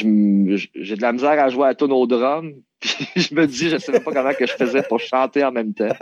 j'ai 0.75 0.95
de 0.95 1.01
la 1.01 1.13
misère 1.13 1.39
à 1.39 1.49
jouer 1.49 1.67
à 1.67 1.75
tune 1.75 1.91
au 1.91 2.05
drum. 2.07 2.53
Puis 2.79 3.09
je 3.17 3.35
me 3.35 3.45
dis, 3.45 3.67
je 3.67 3.75
ne 3.75 3.79
savais 3.79 3.99
pas 3.99 4.13
comment 4.13 4.33
que 4.33 4.47
je 4.47 4.53
faisais 4.53 4.81
pour 4.83 5.01
chanter 5.01 5.43
en 5.43 5.51
même 5.51 5.73
temps. 5.73 5.93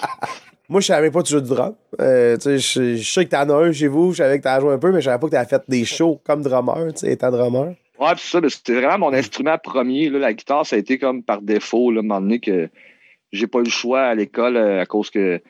Moi, 0.70 0.80
je 0.80 0.86
savais 0.86 1.10
pas 1.10 1.20
que 1.20 1.26
tu 1.26 1.34
joues 1.34 1.42
du 1.42 1.50
drum. 1.50 1.74
Euh, 2.00 2.38
je, 2.42 2.96
je 2.96 3.12
sais 3.12 3.26
que 3.26 3.30
t'en 3.30 3.48
as 3.50 3.54
un 3.54 3.72
chez 3.72 3.88
vous, 3.88 4.12
je 4.12 4.18
savais 4.18 4.38
que 4.38 4.44
t'as 4.44 4.58
joué 4.58 4.72
un 4.72 4.78
peu, 4.78 4.90
mais 4.90 5.02
je 5.02 5.04
savais 5.04 5.18
pas 5.18 5.26
que 5.26 5.32
t'avais 5.32 5.48
fait 5.48 5.62
des 5.68 5.84
shows 5.84 6.22
comme 6.24 6.42
drummer, 6.42 6.94
tu 6.94 7.00
sais, 7.00 7.12
étant 7.12 7.30
drummer. 7.30 7.74
Ouais, 7.98 8.08
c'est 8.16 8.40
ça, 8.40 8.48
c'était 8.48 8.80
vraiment 8.80 9.10
mon 9.10 9.12
instrument 9.12 9.58
premier. 9.58 10.08
Là, 10.08 10.18
la 10.18 10.32
guitare, 10.32 10.64
ça 10.64 10.76
a 10.76 10.78
été 10.78 10.98
comme 10.98 11.22
par 11.22 11.42
défaut, 11.42 11.90
là, 11.90 12.00
un 12.00 12.02
moment 12.02 12.22
donné 12.22 12.40
que 12.40 12.70
j'ai 13.32 13.46
pas 13.46 13.58
eu 13.58 13.64
le 13.64 13.70
choix 13.70 14.00
à 14.00 14.14
l'école 14.14 14.56
euh, 14.56 14.80
à 14.80 14.86
cause 14.86 15.10
que 15.10 15.42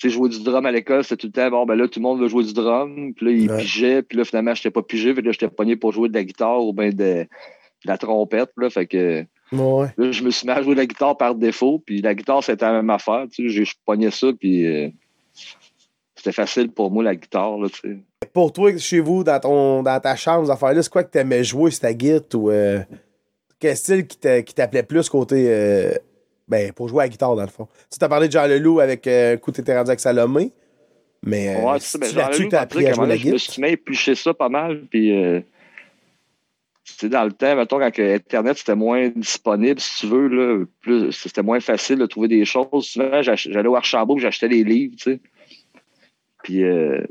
tu 0.00 0.08
sais, 0.08 0.14
jouer 0.14 0.30
du 0.30 0.42
drum 0.42 0.64
à 0.64 0.72
l'école, 0.72 1.04
c'était 1.04 1.16
tout 1.16 1.26
le 1.26 1.32
temps, 1.32 1.50
bon, 1.50 1.66
ben 1.66 1.74
là, 1.74 1.86
tout 1.86 2.00
le 2.00 2.04
monde 2.04 2.20
veut 2.20 2.28
jouer 2.28 2.42
du 2.42 2.54
drum. 2.54 3.12
Puis 3.12 3.26
là, 3.26 3.32
il 3.32 3.62
pigeait. 3.62 4.02
Puis 4.02 4.16
là, 4.16 4.24
finalement, 4.24 4.54
j'étais 4.54 4.70
pas 4.70 4.82
pigé. 4.82 5.12
Puis 5.12 5.22
là, 5.22 5.30
j'étais 5.32 5.48
pogné 5.48 5.76
pour 5.76 5.92
jouer 5.92 6.08
de 6.08 6.14
la 6.14 6.24
guitare 6.24 6.64
ou 6.64 6.72
bien 6.72 6.88
de, 6.88 6.94
de, 6.94 7.26
la 7.84 7.98
trompette. 7.98 8.50
Là, 8.56 8.70
fait 8.70 8.86
que 8.86 9.26
je 9.52 10.24
me 10.24 10.30
suis 10.30 10.46
mis 10.46 10.52
à 10.52 10.62
jouer 10.62 10.74
de 10.74 10.80
la 10.80 10.86
guitare 10.86 11.18
par 11.18 11.34
défaut, 11.34 11.82
puis 11.84 12.00
la 12.00 12.14
guitare, 12.14 12.42
c'était 12.42 12.64
la 12.64 12.72
même 12.72 12.88
affaire. 12.88 13.26
Tu 13.30 13.50
sais, 13.50 13.64
je 13.64 13.74
pognais 13.84 14.10
ça, 14.10 14.28
puis 14.32 14.64
euh, 14.66 14.88
c'était 16.14 16.32
facile 16.32 16.70
pour 16.70 16.90
moi, 16.90 17.04
la 17.04 17.14
guitare. 17.14 17.58
Là, 17.58 17.68
tu 17.68 17.80
sais. 17.80 17.98
Pour 18.32 18.54
toi, 18.54 18.74
chez 18.78 19.00
vous, 19.00 19.22
dans, 19.22 19.38
ton, 19.38 19.82
dans 19.82 20.00
ta 20.00 20.16
chambre, 20.16 20.48
là 20.48 20.82
c'est 20.82 20.90
quoi 20.90 21.04
que 21.04 21.10
tu 21.10 21.18
aimais 21.18 21.44
jouer, 21.44 21.70
ta 21.72 21.92
guitare 21.92 22.40
ou 22.40 22.50
euh, 22.50 22.80
quel 23.58 23.76
style 23.76 24.06
qui 24.06 24.54
t'appelait 24.54 24.82
plus 24.82 25.10
côté. 25.10 25.46
Euh, 25.48 25.92
ben, 26.50 26.72
pour 26.72 26.88
jouer 26.88 27.02
à 27.02 27.04
la 27.04 27.08
guitare, 27.08 27.34
dans 27.34 27.42
le 27.42 27.48
fond. 27.48 27.68
Tu 27.90 28.04
as 28.04 28.08
parlé 28.08 28.26
de 28.26 28.32
Jean 28.32 28.46
Leloup 28.46 28.80
avec 28.80 29.06
un 29.06 29.36
coup, 29.38 29.52
t'étais 29.52 29.76
rendu 29.76 29.90
avec 29.90 30.00
Salomé. 30.00 30.52
Mais 31.22 31.62
ouais, 31.62 31.78
c'est 31.80 31.98
ben, 31.98 32.14
là-dessus 32.14 32.44
que 32.44 32.50
t'as 32.50 32.62
appris 32.62 32.86
à 32.86 32.92
jouer 32.92 33.06
la 33.06 33.16
guitare. 33.16 33.30
Je 33.30 33.60
me 33.60 33.94
suis 33.94 34.10
à 34.10 34.14
ça 34.16 34.34
pas 34.34 34.48
mal, 34.48 34.82
puis 34.90 35.12
dans 37.08 37.24
le 37.24 37.32
temps, 37.32 37.56
mettons, 37.56 37.78
quand 37.78 37.98
Internet 37.98 38.58
c'était 38.58 38.74
moins 38.74 39.08
disponible, 39.08 39.80
si 39.80 40.00
tu 40.00 40.06
veux, 40.06 40.28
là, 40.28 40.64
plus, 40.80 41.12
c'était 41.12 41.42
moins 41.42 41.60
facile 41.60 41.98
de 41.98 42.06
trouver 42.06 42.28
des 42.28 42.44
choses. 42.44 42.86
Souvent, 42.86 43.22
j'allais 43.22 43.68
au 43.68 43.76
Archambault 43.76 44.18
et 44.18 44.20
j'achetais 44.20 44.48
des 44.48 44.64
livres, 44.64 44.94
tu 44.96 45.12
sais. 45.12 45.20
Puis 46.42 46.64
euh, 46.64 47.02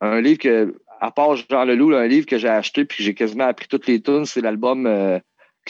un 0.00 0.20
livre 0.20 0.38
que, 0.38 0.74
à 1.00 1.10
part 1.10 1.36
Jean 1.36 1.64
Leloup, 1.64 1.94
un 1.94 2.06
livre 2.06 2.26
que 2.26 2.38
j'ai 2.38 2.48
acheté 2.48 2.84
puis 2.84 2.98
que 2.98 3.04
j'ai 3.04 3.14
quasiment 3.14 3.44
appris 3.44 3.66
toutes 3.68 3.86
les 3.86 4.00
tunes, 4.00 4.24
c'est 4.24 4.40
l'album 4.40 4.86
euh, 4.86 5.18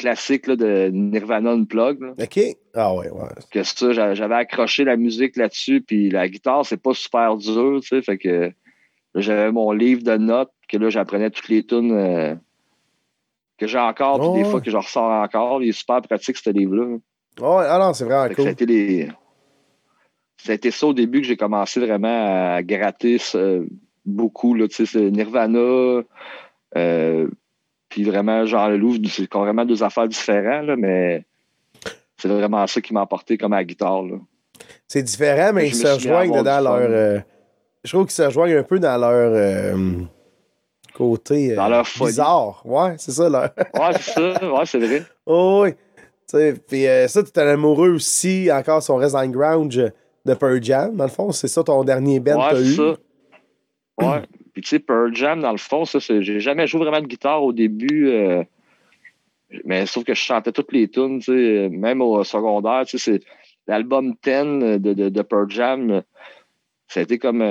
classique 0.01 0.47
là, 0.47 0.57
de 0.57 0.91
Nirvana 0.93 1.51
Unplugged. 1.51 2.01
Là. 2.01 2.15
OK. 2.19 2.41
Ah 2.75 2.95
ouais, 2.95 3.11
ouais. 3.11 3.29
Que 3.51 3.63
ça, 3.63 3.93
j'avais 3.93 4.35
accroché 4.35 4.85
la 4.85 4.97
musique 4.97 5.37
là-dessus, 5.37 5.83
puis 5.83 6.11
la 6.11 6.29
guitare, 6.29 6.65
c'est 6.65 6.81
pas 6.81 6.95
super 6.95 7.37
dur, 7.37 7.81
tu 7.83 7.89
sais. 7.89 8.03
Fait 8.03 8.17
que 8.17 8.51
j'avais 9.15 9.53
mon 9.53 9.73
livre 9.73 10.03
de 10.03 10.17
notes, 10.17 10.53
que 10.69 10.79
là, 10.79 10.89
j'apprenais 10.89 11.31
toutes 11.31 11.49
les 11.49 11.65
tunes. 11.65 11.93
Euh, 11.93 12.35
que 13.59 13.67
j'ai 13.67 13.79
encore, 13.79 14.19
puis 14.19 14.43
des 14.43 14.49
fois 14.49 14.63
que 14.63 14.71
je 14.71 14.77
ressors 14.77 15.11
encore. 15.11 15.63
Il 15.63 15.69
est 15.69 15.73
super 15.73 16.01
pratique, 16.01 16.39
ce 16.39 16.49
livre-là. 16.49 16.97
Ouais, 17.39 17.67
ah 17.69 17.79
non, 17.79 17.93
c'est 17.93 18.05
vraiment 18.05 18.27
cool. 18.35 18.45
Ça 18.45 18.49
a, 18.49 18.53
été 18.53 18.65
les... 18.65 19.09
ça 20.39 20.53
a 20.53 20.55
été 20.55 20.71
ça 20.71 20.87
au 20.87 20.95
début 20.95 21.21
que 21.21 21.27
j'ai 21.27 21.37
commencé 21.37 21.79
vraiment 21.79 22.55
à 22.55 22.63
gratter 22.63 23.19
beaucoup. 24.07 24.55
Là, 24.55 24.67
Nirvana, 24.95 26.03
euh, 26.77 27.29
puis 27.91 28.05
vraiment 28.05 28.47
Jean 28.47 28.69
Leloup, 28.69 28.97
c'est 29.09 29.31
vraiment 29.31 29.67
deux 29.67 29.83
affaires 29.83 30.09
différentes, 30.09 30.67
là, 30.67 30.77
mais 30.77 31.25
c'est 32.17 32.29
vraiment 32.29 32.67
ça 32.67 32.81
qui 32.81 32.95
m'a 32.95 33.03
apporté 33.03 33.37
comme 33.37 33.53
à 33.53 33.57
la 33.57 33.65
guitare. 33.65 34.05
C'est 34.87 35.03
différent, 35.03 35.53
mais 35.53 35.69
ils 35.69 35.75
se 35.75 35.87
rejoignent 35.87 36.43
dans 36.43 36.61
leur. 36.61 36.79
Euh, 36.79 37.19
je 37.85 37.91
trouve 37.91 38.07
qu'ils 38.07 38.15
se 38.15 38.23
rejoignent 38.23 38.59
un 38.59 38.63
peu 38.63 38.79
dans 38.79 38.97
leur. 38.99 39.33
Euh, 39.35 39.93
côté 40.95 41.57
euh, 41.59 41.83
bizarre. 41.99 42.63
Ouais, 42.65 42.95
c'est 42.99 43.13
ça. 43.13 43.29
Là. 43.29 43.53
ouais, 43.57 43.93
c'est 43.99 44.13
ça. 44.13 44.53
Ouais, 44.53 44.67
c'est 44.67 44.79
vrai. 44.79 45.03
Oh, 45.27 45.65
oui. 45.65 45.75
Puis 46.69 46.85
ça, 47.09 47.23
tu 47.23 47.31
es 47.35 47.43
amoureux 47.43 47.91
aussi, 47.91 48.51
encore, 48.53 48.83
reste 48.99 49.15
dans 49.15 49.23
le 49.23 49.29
ground 49.29 49.93
de 50.27 50.35
Pearl 50.35 50.63
Jam, 50.63 50.95
dans 50.95 51.05
le 51.05 51.11
fond. 51.11 51.33
C'est 51.33 51.49
ça 51.49 51.65
ton 51.65 51.83
dernier 51.83 52.21
band 52.21 52.51
que 52.51 52.51
tu 52.51 52.57
as 52.57 52.61
eu? 52.61 52.75
Ça. 52.75 52.95
Ouais. 53.99 54.23
Puis 54.53 54.63
tu 54.63 54.69
sais, 54.69 54.79
Pearl 54.79 55.15
Jam, 55.15 55.41
dans 55.41 55.53
le 55.53 55.59
fond, 55.59 55.85
ça, 55.85 55.99
j'ai 55.99 56.41
jamais 56.41 56.67
joué 56.67 56.81
vraiment 56.81 57.01
de 57.01 57.07
guitare 57.07 57.43
au 57.43 57.53
début. 57.53 58.09
Euh, 58.09 58.43
mais 59.65 59.87
sauf 59.87 60.05
que 60.05 60.15
je 60.15 60.21
chantais 60.21 60.53
toutes 60.53 60.73
les 60.73 60.89
tunes, 60.89 61.19
tu 61.19 61.33
sais, 61.33 61.69
même 61.69 62.01
au 62.03 62.23
secondaire. 62.25 62.85
Tu 62.87 62.99
sais, 62.99 63.13
c'est 63.13 63.25
l'album 63.67 64.15
10 64.23 64.79
de, 64.79 64.79
de, 64.79 65.09
de, 65.09 65.23
Pearl 65.23 65.51
Jam. 65.51 66.03
Ça 66.89 67.01
a 67.01 67.03
été 67.03 67.19
comme 67.19 67.43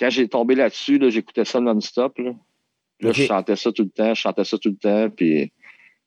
quand 0.00 0.08
j'ai 0.08 0.26
tombé 0.28 0.54
là-dessus, 0.54 0.98
là, 0.98 1.10
j'écoutais 1.10 1.44
ça 1.44 1.60
non-stop. 1.60 2.18
Là, 2.18 2.32
là 3.00 3.12
je 3.12 3.24
chantais 3.24 3.54
ça 3.54 3.70
tout 3.70 3.82
le 3.82 3.90
temps, 3.90 4.14
je 4.14 4.20
chantais 4.20 4.44
ça 4.44 4.56
tout 4.56 4.70
le 4.70 4.76
temps. 4.76 5.10
Puis 5.10 5.52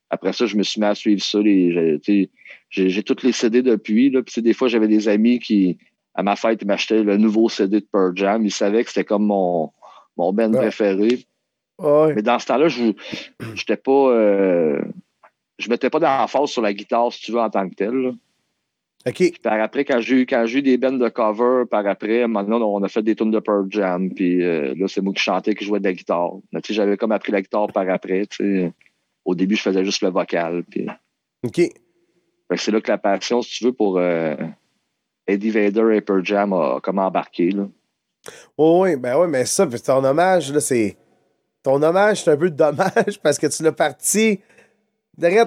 après 0.09 0.33
ça, 0.33 0.47
je 0.47 0.57
me 0.57 0.63
suis 0.63 0.81
mis 0.81 0.87
à 0.87 0.95
suivre 0.95 1.21
ça. 1.21 1.39
J'ai 2.69 3.03
toutes 3.03 3.21
les 3.21 3.31
CD 3.31 3.61
depuis. 3.61 4.09
Là, 4.09 4.23
puis 4.23 4.41
des 4.41 4.53
fois, 4.53 4.67
j'avais 4.67 4.87
des 4.87 5.07
amis 5.07 5.37
qui, 5.37 5.77
à 6.15 6.23
ma 6.23 6.35
fête, 6.35 6.63
m'achetaient 6.65 7.03
le 7.03 7.17
nouveau 7.17 7.49
CD 7.49 7.79
de 7.79 7.85
Pearl 7.91 8.15
Jam. 8.15 8.45
Ils 8.45 8.51
savaient 8.51 8.83
que 8.83 8.89
c'était 8.89 9.03
comme 9.03 9.25
mon, 9.25 9.71
mon 10.17 10.33
band 10.33 10.51
préféré. 10.51 11.25
Mais 11.79 12.21
dans 12.21 12.39
ce 12.39 12.45
temps-là, 12.47 12.67
je 12.67 12.93
n'étais 13.41 13.77
pas. 13.77 14.09
Euh, 14.09 14.81
je 15.59 15.69
mettais 15.69 15.89
pas 15.89 15.99
d'emphase 15.99 16.49
sur 16.49 16.61
la 16.61 16.73
guitare, 16.73 17.11
si 17.11 17.21
tu 17.21 17.31
veux, 17.31 17.39
en 17.39 17.49
tant 17.49 17.67
que 17.69 17.75
tel. 17.75 18.13
OK. 19.05 19.41
par 19.41 19.59
après, 19.59 19.83
quand 19.83 19.99
j'ai 19.99 20.21
eu, 20.21 20.61
des 20.61 20.77
bands 20.77 20.93
de 20.93 21.09
cover, 21.09 21.65
par 21.69 21.85
après, 21.87 22.25
maintenant, 22.27 22.61
on 22.61 22.81
a 22.83 22.87
fait 22.87 23.01
des 23.01 23.15
tunes 23.15 23.31
de 23.31 23.39
Pearl 23.39 23.67
Jam. 23.69 24.13
Puis 24.13 24.41
euh, 24.41 24.73
là, 24.77 24.87
c'est 24.87 25.01
moi 25.01 25.13
qui 25.13 25.21
chantais, 25.21 25.55
qui 25.55 25.65
jouais 25.65 25.79
de 25.79 25.85
la 25.85 25.93
guitare. 25.93 26.31
J'avais 26.69 26.95
comme 26.95 27.11
appris 27.11 27.31
la 27.31 27.41
guitare 27.41 27.67
par 27.67 27.89
après. 27.89 28.27
Au 29.25 29.35
début, 29.35 29.55
je 29.55 29.61
faisais 29.61 29.83
juste 29.83 30.01
le 30.03 30.09
vocal. 30.09 30.63
Puis... 30.69 30.87
OK. 31.43 31.61
c'est 32.55 32.71
là 32.71 32.81
que 32.81 32.91
la 32.91 32.97
passion, 32.97 33.41
si 33.41 33.57
tu 33.57 33.65
veux, 33.65 33.73
pour 33.73 33.97
euh, 33.97 34.35
Eddie 35.27 35.51
Vader 35.51 35.95
et 35.95 36.01
Pearl 36.01 36.25
Jam 36.25 36.53
a, 36.53 36.79
comme 36.81 36.99
embarqué. 36.99 37.51
Là. 37.51 37.67
oui, 38.57 38.95
ben 38.95 39.17
oui, 39.19 39.27
mais 39.29 39.45
ça, 39.45 39.67
ton 39.67 40.03
hommage, 40.03 40.51
là, 40.51 40.59
c'est. 40.59 40.97
Ton 41.63 41.81
hommage, 41.81 42.23
c'est 42.23 42.31
un 42.31 42.37
peu 42.37 42.49
dommage 42.49 43.19
parce 43.23 43.37
que 43.39 43.47
tu 43.47 43.63
l'as 43.63 43.71
parti 43.71 44.39
Derrière, 45.17 45.45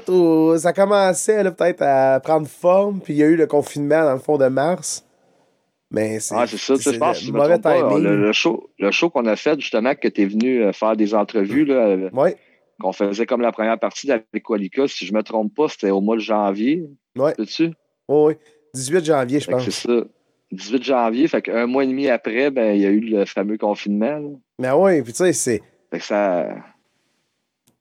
ça 0.59 0.73
commençait 0.73 1.43
peut-être 1.53 1.83
à 1.83 2.21
prendre 2.21 2.47
forme, 2.47 3.01
puis 3.01 3.15
il 3.15 3.17
y 3.17 3.23
a 3.25 3.27
eu 3.27 3.35
le 3.37 3.47
confinement 3.49 4.05
dans 4.05 4.13
le 4.13 4.21
fond 4.21 4.39
de 4.39 4.47
mars. 4.47 5.05
Mais 5.91 6.21
c'est 6.21 6.35
Ah, 6.37 6.47
c'est 6.47 6.57
ça. 6.57 6.75
Je 6.77 6.97
pense, 6.97 7.21
je 7.21 7.33
mauvais 7.33 7.59
pas, 7.59 7.75
timing. 7.75 8.03
le, 8.03 8.17
le 8.17 8.33
show, 8.33 8.71
le 8.79 8.91
show 8.93 9.11
qu'on 9.11 9.27
a 9.27 9.35
fait, 9.37 9.59
justement, 9.61 9.95
que 9.95 10.07
tu 10.09 10.23
es 10.23 10.27
venu 10.27 10.63
euh, 10.63 10.73
faire 10.73 10.97
des 10.97 11.15
entrevues, 11.15 11.65
là, 11.65 11.75
euh, 11.89 12.11
qu'on 12.81 12.93
faisait 12.93 13.27
comme 13.27 13.41
la 13.41 13.51
première 13.53 13.79
partie 13.79 14.11
avec 14.11 14.49
Walika, 14.49 14.87
si 14.87 15.05
je 15.05 15.13
me 15.13 15.23
trompe 15.23 15.55
pas, 15.55 15.69
c'était 15.69 15.91
au 15.91 16.01
mois 16.01 16.17
de 16.17 16.21
janvier. 16.21 16.85
ouais, 17.17 17.35
Sais-tu? 17.39 17.73
ouais, 18.09 18.25
ouais. 18.25 18.39
18 18.77 19.05
janvier, 19.05 19.41
je 19.41 19.51
pense. 19.51 19.65
C'est 19.65 19.71
ça. 19.89 19.93
18 20.53 20.83
janvier, 20.85 21.27
fait 21.29 21.43
qu'un 21.43 21.67
mois 21.67 21.83
et 21.85 21.89
demi 21.89 22.09
après, 22.09 22.51
ben, 22.51 22.75
il 22.77 22.83
y 22.83 22.87
a 22.87 22.91
eu 22.91 23.01
le 23.01 23.25
fameux 23.25 23.59
confinement. 23.59 24.19
là. 24.19 24.29
Mais 24.61 24.71
ouais, 24.71 25.03
puis 25.03 25.13
tu 25.13 25.19
sais, 25.19 25.33
c'est 25.33 25.63
Fait 25.91 25.99
que 25.99 26.05
ça. 26.05 26.47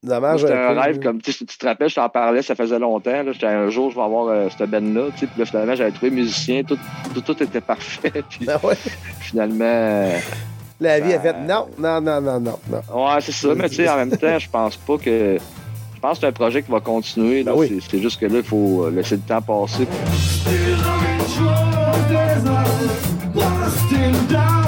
Dommage. 0.04 0.42
C'était 0.42 0.54
un 0.54 0.80
rêve, 0.80 1.00
comme 1.00 1.20
tu, 1.22 1.34
te 1.34 1.66
rappelles, 1.66 1.90
je 1.90 1.96
t'en 1.96 2.10
parlais, 2.10 2.42
ça 2.44 2.54
faisait 2.56 2.78
longtemps. 2.78 3.24
J'étais 3.32 3.48
un 3.48 3.70
jour, 3.70 3.90
je 3.90 3.96
vais 3.96 4.04
avoir 4.04 4.28
euh, 4.28 4.48
cette 4.56 4.70
band-là. 4.70 5.10
Puis 5.18 5.28
là, 5.38 5.46
finalement, 5.46 5.74
j'avais 5.76 5.92
trouvé 5.92 6.12
musicien, 6.12 6.64
tout, 6.64 6.78
tout, 7.14 7.22
tout 7.22 7.42
était 7.44 7.62
parfait. 7.62 8.12
Puis 8.30 8.46
Ah 8.48 8.60
ouais? 8.64 8.76
finalement. 9.22 9.64
euh, 9.66 10.18
La 10.80 11.00
vie 11.00 11.14
a 11.14 11.20
fait 11.20 11.34
non, 11.34 11.68
non, 11.80 12.02
non, 12.02 12.22
non, 12.22 12.40
non, 12.40 12.60
non. 12.70 13.06
Ouais, 13.08 13.22
c'est 13.22 13.32
ça, 13.32 13.56
mais 13.56 13.68
tu 13.70 13.76
sais, 13.76 13.90
en 13.90 13.98
même 13.98 14.16
temps, 14.16 14.38
je 14.38 14.50
pense 14.50 14.78
pas 14.78 14.98
que. 15.00 15.38
Je 15.96 16.00
pense 16.00 16.14
que 16.14 16.22
c'est 16.22 16.28
un 16.28 16.32
projet 16.32 16.62
qui 16.62 16.72
va 16.72 16.80
continuer. 16.80 17.44
Ben 17.44 17.54
oui. 17.56 17.82
C'est- 17.90 18.00
juste 18.00 18.20
que 18.20 18.26
là, 18.28 18.38
il 18.38 18.44
faut 18.44 18.84
euh, 18.86 18.92
laisser 18.92 19.16
le 19.16 19.22
temps 19.22 19.42
passer. 19.42 19.88
Still 23.88 24.65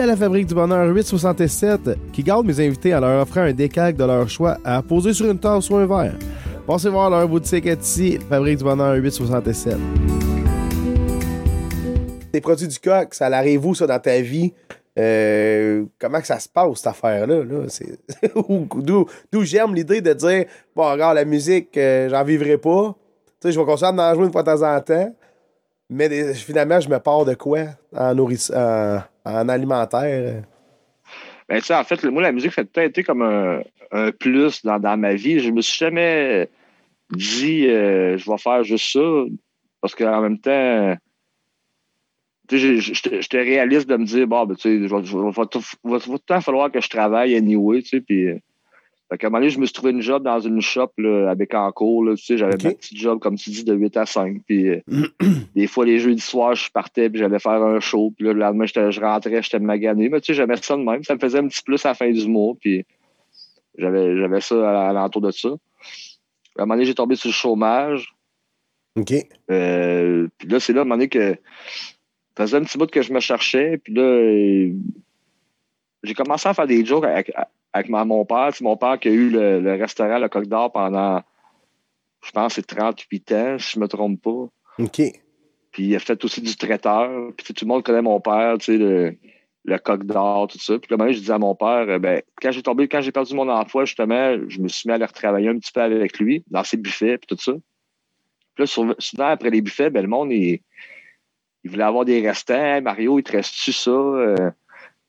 À 0.00 0.06
la 0.06 0.16
Fabrique 0.16 0.46
du 0.46 0.54
Bonheur 0.54 0.88
867 0.94 2.12
qui 2.12 2.22
garde 2.22 2.46
mes 2.46 2.58
invités 2.66 2.94
en 2.94 3.00
leur 3.00 3.22
offrant 3.22 3.42
un 3.42 3.52
décalque 3.52 3.96
de 3.96 4.04
leur 4.04 4.28
choix 4.28 4.56
à 4.64 4.82
poser 4.82 5.12
sur 5.12 5.30
une 5.30 5.38
tasse 5.38 5.68
ou 5.70 5.76
un 5.76 5.86
verre. 5.86 6.14
Passez 6.66 6.88
voir 6.88 7.10
leur 7.10 7.28
boutique 7.28 7.66
Etsy, 7.66 8.18
Fabrique 8.28 8.58
du 8.58 8.64
Bonheur 8.64 8.94
867. 8.94 9.76
Les 12.32 12.40
produits 12.40 12.66
du 12.68 12.78
coq, 12.78 13.12
ça 13.14 13.28
l'arrive 13.28 13.64
où 13.66 13.74
ça 13.74 13.86
dans 13.86 13.98
ta 13.98 14.20
vie? 14.20 14.52
Euh, 14.98 15.84
comment 16.00 16.20
que 16.20 16.26
ça 16.26 16.38
se 16.40 16.48
passe 16.48 16.76
cette 16.78 16.86
affaire-là? 16.88 17.42
D'où 18.76 19.06
d'où 19.30 19.44
j'aime 19.44 19.74
l'idée 19.74 20.00
de 20.00 20.12
dire 20.14 20.44
Bon, 20.74 20.90
regarde, 20.90 21.16
la 21.16 21.24
musique, 21.24 21.76
euh, 21.76 22.08
j'en 22.08 22.24
vivrai 22.24 22.56
pas. 22.58 22.94
Tu 23.40 23.48
sais, 23.48 23.52
je 23.52 23.60
vais 23.60 23.66
continuer 23.66 23.92
d'en 23.92 24.14
jouer 24.14 24.24
une 24.26 24.32
fois 24.32 24.42
de 24.42 24.50
temps 24.52 24.62
en 24.76 24.80
temps. 24.80 25.14
Mais 25.90 26.08
des- 26.08 26.34
finalement, 26.34 26.80
je 26.80 26.88
me 26.88 26.98
pars 26.98 27.24
de 27.24 27.34
quoi 27.34 27.60
en, 27.94 28.14
nourrice- 28.14 28.52
en, 29.24 29.34
en 29.34 29.48
alimentaire? 29.48 30.44
Ben, 31.48 31.60
tu 31.60 31.66
sais, 31.66 31.74
en 31.74 31.84
fait, 31.84 32.02
moi, 32.04 32.22
la 32.22 32.32
musique, 32.32 32.52
ça 32.52 32.62
a 32.62 32.64
tout 32.64 32.80
été 32.80 33.02
comme 33.02 33.22
un, 33.22 33.62
un 33.90 34.10
plus 34.10 34.64
dans, 34.64 34.96
ma 34.96 35.14
vie. 35.14 35.40
Je 35.40 35.50
me 35.50 35.60
suis 35.60 35.78
jamais 35.78 36.48
dit, 37.10 37.66
euh, 37.68 38.16
je 38.16 38.30
vais 38.30 38.38
faire 38.38 38.64
juste 38.64 38.92
ça. 38.92 39.24
Parce 39.80 39.94
qu'en 39.94 40.22
même 40.22 40.38
temps, 40.38 40.96
j'étais 42.48 43.42
réaliste 43.42 43.88
de 43.88 43.96
me 43.96 44.04
dire, 44.04 44.26
bon, 44.26 44.46
ben, 44.46 44.54
tu 44.54 44.62
sais, 44.62 44.78
vais- 44.78 44.86
va 44.88 45.30
va 45.30 45.46
tout 46.00 46.12
le 46.12 46.18
temps 46.18 46.40
falloir 46.40 46.70
que 46.70 46.80
je 46.80 46.88
travaille 46.88 47.34
anyway, 47.34 47.82
tu 47.82 48.00
puis. 48.00 48.28
Fait 49.12 49.18
qu'à 49.18 49.26
un 49.26 49.30
moment 49.30 49.40
donné, 49.40 49.50
je 49.50 49.58
me 49.58 49.66
suis 49.66 49.74
trouvé 49.74 49.92
une 49.92 50.00
job 50.00 50.22
dans 50.22 50.40
une 50.40 50.62
shop 50.62 50.90
là, 50.96 51.28
à 51.28 51.34
Bécancour. 51.34 52.02
Là, 52.02 52.14
tu 52.16 52.24
sais, 52.24 52.38
j'avais 52.38 52.52
ma 52.52 52.70
petite 52.72 52.96
job, 52.96 53.18
comme 53.18 53.36
tu 53.36 53.50
dis, 53.50 53.62
de 53.62 53.74
8 53.74 53.98
à 53.98 54.06
5. 54.06 54.40
Puis 54.46 54.70
euh, 54.70 54.80
des 55.54 55.66
fois, 55.66 55.84
les 55.84 55.98
jeudis 55.98 56.22
soirs, 56.22 56.54
je 56.54 56.70
partais 56.70 57.10
puis 57.10 57.18
j'allais 57.18 57.38
faire 57.38 57.62
un 57.62 57.78
show. 57.78 58.10
Puis 58.16 58.24
là, 58.24 58.32
le 58.32 58.38
lendemain, 58.38 58.64
je 58.64 59.00
rentrais, 59.00 59.42
j'étais 59.42 59.58
magané. 59.58 60.08
Mais 60.08 60.22
tu 60.22 60.28
sais, 60.28 60.34
j'aimais 60.34 60.56
ça 60.56 60.78
de 60.78 60.82
même. 60.82 61.04
Ça 61.04 61.14
me 61.14 61.18
faisait 61.18 61.40
un 61.40 61.46
petit 61.46 61.62
plus 61.62 61.84
à 61.84 61.90
la 61.90 61.94
fin 61.94 62.10
du 62.10 62.26
mois. 62.26 62.54
Puis 62.58 62.86
j'avais 63.76 64.16
j'avais 64.16 64.40
ça 64.40 64.88
à, 64.88 64.94
l'entour 64.94 65.20
de 65.20 65.30
ça. 65.30 65.50
À 65.50 65.52
un 65.52 66.64
moment 66.64 66.76
donné, 66.76 66.86
j'ai 66.86 66.94
tombé 66.94 67.14
sur 67.14 67.28
le 67.28 67.34
chômage. 67.34 68.14
OK. 68.96 69.12
Euh, 69.50 70.26
puis 70.38 70.48
là, 70.48 70.58
c'est 70.58 70.72
là, 70.72 70.78
à 70.78 70.82
un 70.82 70.84
moment 70.86 70.94
donné, 70.94 71.08
que 71.10 71.34
ça 72.38 72.44
faisait 72.46 72.56
un 72.56 72.62
petit 72.62 72.78
bout 72.78 72.90
que 72.90 73.02
je 73.02 73.12
me 73.12 73.20
cherchais. 73.20 73.76
Puis 73.76 73.92
là, 73.92 74.72
j'ai 76.02 76.14
commencé 76.14 76.48
à 76.48 76.54
faire 76.54 76.66
des 76.66 76.84
jokes 76.84 77.04
avec, 77.04 77.32
avec 77.72 77.88
ma- 77.88 78.04
mon 78.04 78.24
père. 78.24 78.50
C'est 78.52 78.64
mon 78.64 78.76
père 78.76 78.98
qui 78.98 79.08
a 79.08 79.12
eu 79.12 79.30
le, 79.30 79.60
le 79.60 79.74
restaurant 79.74 80.18
Le 80.18 80.28
Coq 80.28 80.46
d'Or 80.46 80.72
pendant, 80.72 81.22
je 82.24 82.30
pense, 82.32 82.54
c'est 82.54 82.66
38 82.66 83.32
ans, 83.32 83.58
si 83.58 83.72
je 83.74 83.80
me 83.80 83.88
trompe 83.88 84.20
pas. 84.20 84.48
OK. 84.78 85.02
Puis 85.72 85.84
il 85.84 85.96
a 85.96 85.98
fait 85.98 86.22
aussi 86.24 86.40
du 86.40 86.54
traiteur. 86.56 87.32
Puis 87.36 87.54
tout 87.54 87.64
le 87.64 87.68
monde 87.68 87.82
connaît 87.82 88.02
mon 88.02 88.20
père, 88.20 88.56
tu 88.58 88.64
sais, 88.66 88.78
le, 88.78 89.16
le 89.64 89.78
coq 89.78 90.04
d'or, 90.04 90.48
tout 90.48 90.58
ça. 90.58 90.78
Puis 90.78 90.88
là, 90.90 90.96
un 90.96 90.98
moment 90.98 91.12
je 91.12 91.18
disais 91.18 91.32
à 91.32 91.38
mon 91.38 91.54
père, 91.54 91.86
euh, 91.88 91.98
ben, 91.98 92.20
quand 92.40 92.50
j'ai 92.52 92.62
tombé, 92.62 92.88
quand 92.88 93.00
j'ai 93.00 93.12
perdu 93.12 93.34
mon 93.34 93.48
emploi, 93.48 93.84
justement, 93.84 94.36
je 94.48 94.60
me 94.60 94.68
suis 94.68 94.88
mis 94.88 94.92
à 94.92 94.96
aller 94.96 95.04
retravailler 95.06 95.48
un 95.48 95.58
petit 95.58 95.72
peu 95.72 95.80
avec 95.80 96.18
lui, 96.18 96.44
dans 96.50 96.64
ses 96.64 96.76
buffets, 96.76 97.16
puis 97.18 97.26
tout 97.28 97.42
ça. 97.42 97.52
Puis 98.54 98.62
là, 98.64 98.66
sou- 98.66 98.94
souvent, 98.98 99.28
après 99.28 99.50
les 99.50 99.62
buffets, 99.62 99.88
ben, 99.88 100.02
le 100.02 100.08
monde, 100.08 100.30
il, 100.32 100.60
il 101.64 101.70
voulait 101.70 101.84
avoir 101.84 102.04
des 102.04 102.26
restants. 102.26 102.54
Hey, 102.54 102.82
Mario, 102.82 103.18
il 103.18 103.22
te 103.22 103.32
reste-tu 103.32 103.72
ça? 103.72 103.90
Euh, 103.90 104.50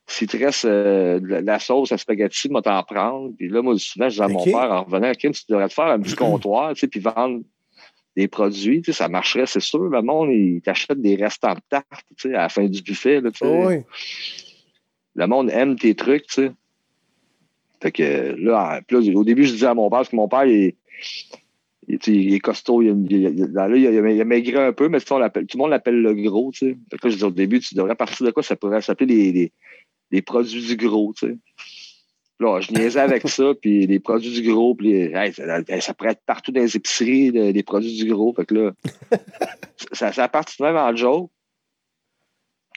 S'il 0.06 0.28
te 0.28 0.38
reste 0.38 0.66
euh, 0.66 1.20
de 1.20 1.28
la, 1.28 1.60
sauce 1.60 1.92
à 1.92 1.98
spaghetti, 1.98 2.50
moi, 2.50 2.62
t'en 2.62 2.84
prendre. 2.84 3.34
Puis 3.38 3.48
là, 3.48 3.62
moi, 3.62 3.78
souvent, 3.78 4.10
je 4.10 4.16
disais 4.16 4.24
à 4.24 4.28
mon 4.28 4.44
père, 4.44 4.72
en 4.72 4.84
revenant, 4.84 5.12
Kim, 5.14 5.32
tu 5.32 5.44
devrais 5.48 5.70
te 5.70 5.74
faire 5.74 5.86
un 5.86 6.00
petit 6.00 6.16
comptoir, 6.18 6.74
tu 6.74 6.82
sais, 6.82 6.88
puis 6.88 7.00
vendre 7.00 7.42
des 8.16 8.28
produits, 8.28 8.82
tu 8.82 8.92
sais, 8.92 8.98
ça 8.98 9.08
marcherait, 9.08 9.46
c'est 9.46 9.60
sûr. 9.60 9.84
Le 9.84 10.02
monde, 10.02 10.30
il 10.32 10.62
t'achète 10.62 11.02
des 11.02 11.16
restants 11.16 11.56
de 11.56 11.62
tarte, 11.70 12.06
tu 12.18 12.30
sais, 12.30 12.36
à 12.36 12.44
la 12.44 12.50
fin 12.50 12.66
du 12.66 12.82
buffet, 12.82 13.22
là, 13.22 13.32
tu 13.32 13.40
sais. 13.40 13.46
Oh, 13.46 13.68
oui. 13.68 13.82
Le 15.16 15.28
monde 15.28 15.50
aime 15.52 15.78
tes 15.78 15.96
trucs, 15.96 16.28
tu 16.28 16.34
sais. 16.34 16.52
Fait 17.82 17.92
que 17.92 18.36
là, 18.40 18.82
au 18.92 19.24
début, 19.24 19.46
je 19.46 19.54
disais 19.54 19.68
à 19.68 19.74
mon 19.74 19.90
père, 19.90 20.00
parce 20.00 20.10
que 20.10 20.16
mon 20.16 20.28
père, 20.28 20.46
il 20.46 20.76
est, 21.88 22.08
il, 22.08 22.34
est 22.34 22.40
costaud, 22.40 22.82
il, 22.82 22.88
là, 23.54 23.68
il, 23.68 24.22
a- 24.22 24.26
maigri 24.26 24.56
un 24.56 24.72
peu, 24.74 24.88
mais 24.88 25.00
on 25.12 25.30
tout 25.30 25.46
le 25.54 25.58
monde 25.58 25.70
l'appelle 25.70 26.02
le 26.02 26.14
gros, 26.14 26.52
tu 26.52 26.60
sais. 26.60 26.78
Fait 26.92 26.98
que 26.98 27.08
là, 27.08 27.10
je 27.10 27.16
disais 27.16 27.26
au 27.26 27.32
début, 27.32 27.60
tu 27.60 27.76
devrais 27.76 27.96
partir 27.96 28.26
de 28.26 28.32
quoi? 28.32 28.42
Ça 28.42 28.56
pourrait 28.56 28.82
s'appeler 28.82 29.16
les, 29.16 29.32
les, 29.34 29.52
les 30.14 30.22
produits 30.22 30.66
du 30.66 30.78
gros, 30.78 31.14
tu 31.18 31.28
sais. 31.28 31.36
Là, 32.40 32.60
je 32.62 32.72
niaisais 32.72 33.00
avec 33.00 33.28
ça, 33.28 33.54
puis 33.62 33.88
les 33.88 34.00
produits 34.00 34.32
du 34.32 34.50
gros, 34.50 34.76
puis 34.76 34.92
les- 34.92 35.12
hey, 35.14 35.34
ça, 35.34 35.46
ça 35.82 35.94
pourrait 35.94 36.12
être 36.12 36.24
partout 36.26 36.52
dans 36.52 36.62
les 36.62 36.76
épiceries, 36.78 37.32
le- 37.32 37.50
les 37.52 37.64
produits 37.64 37.96
du 37.96 38.06
gros. 38.06 38.34
Fait 38.34 38.46
que 38.46 38.54
là, 38.54 38.72
ça, 39.92 40.12
ça 40.14 40.24
a 40.24 40.30
parti 40.30 40.62
même 40.62 40.78
en 40.78 40.96
joke. 40.96 41.30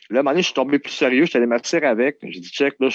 Là, 0.09 0.19
à 0.19 0.21
un 0.21 0.23
moment 0.23 0.31
donné, 0.31 0.43
je 0.43 0.47
suis 0.47 0.55
tombé 0.55 0.79
plus 0.79 0.93
sérieux, 0.93 1.25
je 1.25 1.31
suis 1.31 1.37
allé 1.37 1.47
m'attirer 1.47 1.87
avec. 1.87 2.19
J'ai 2.23 2.41
dit, 2.41 2.49
check, 2.49 2.75
là, 2.81 2.89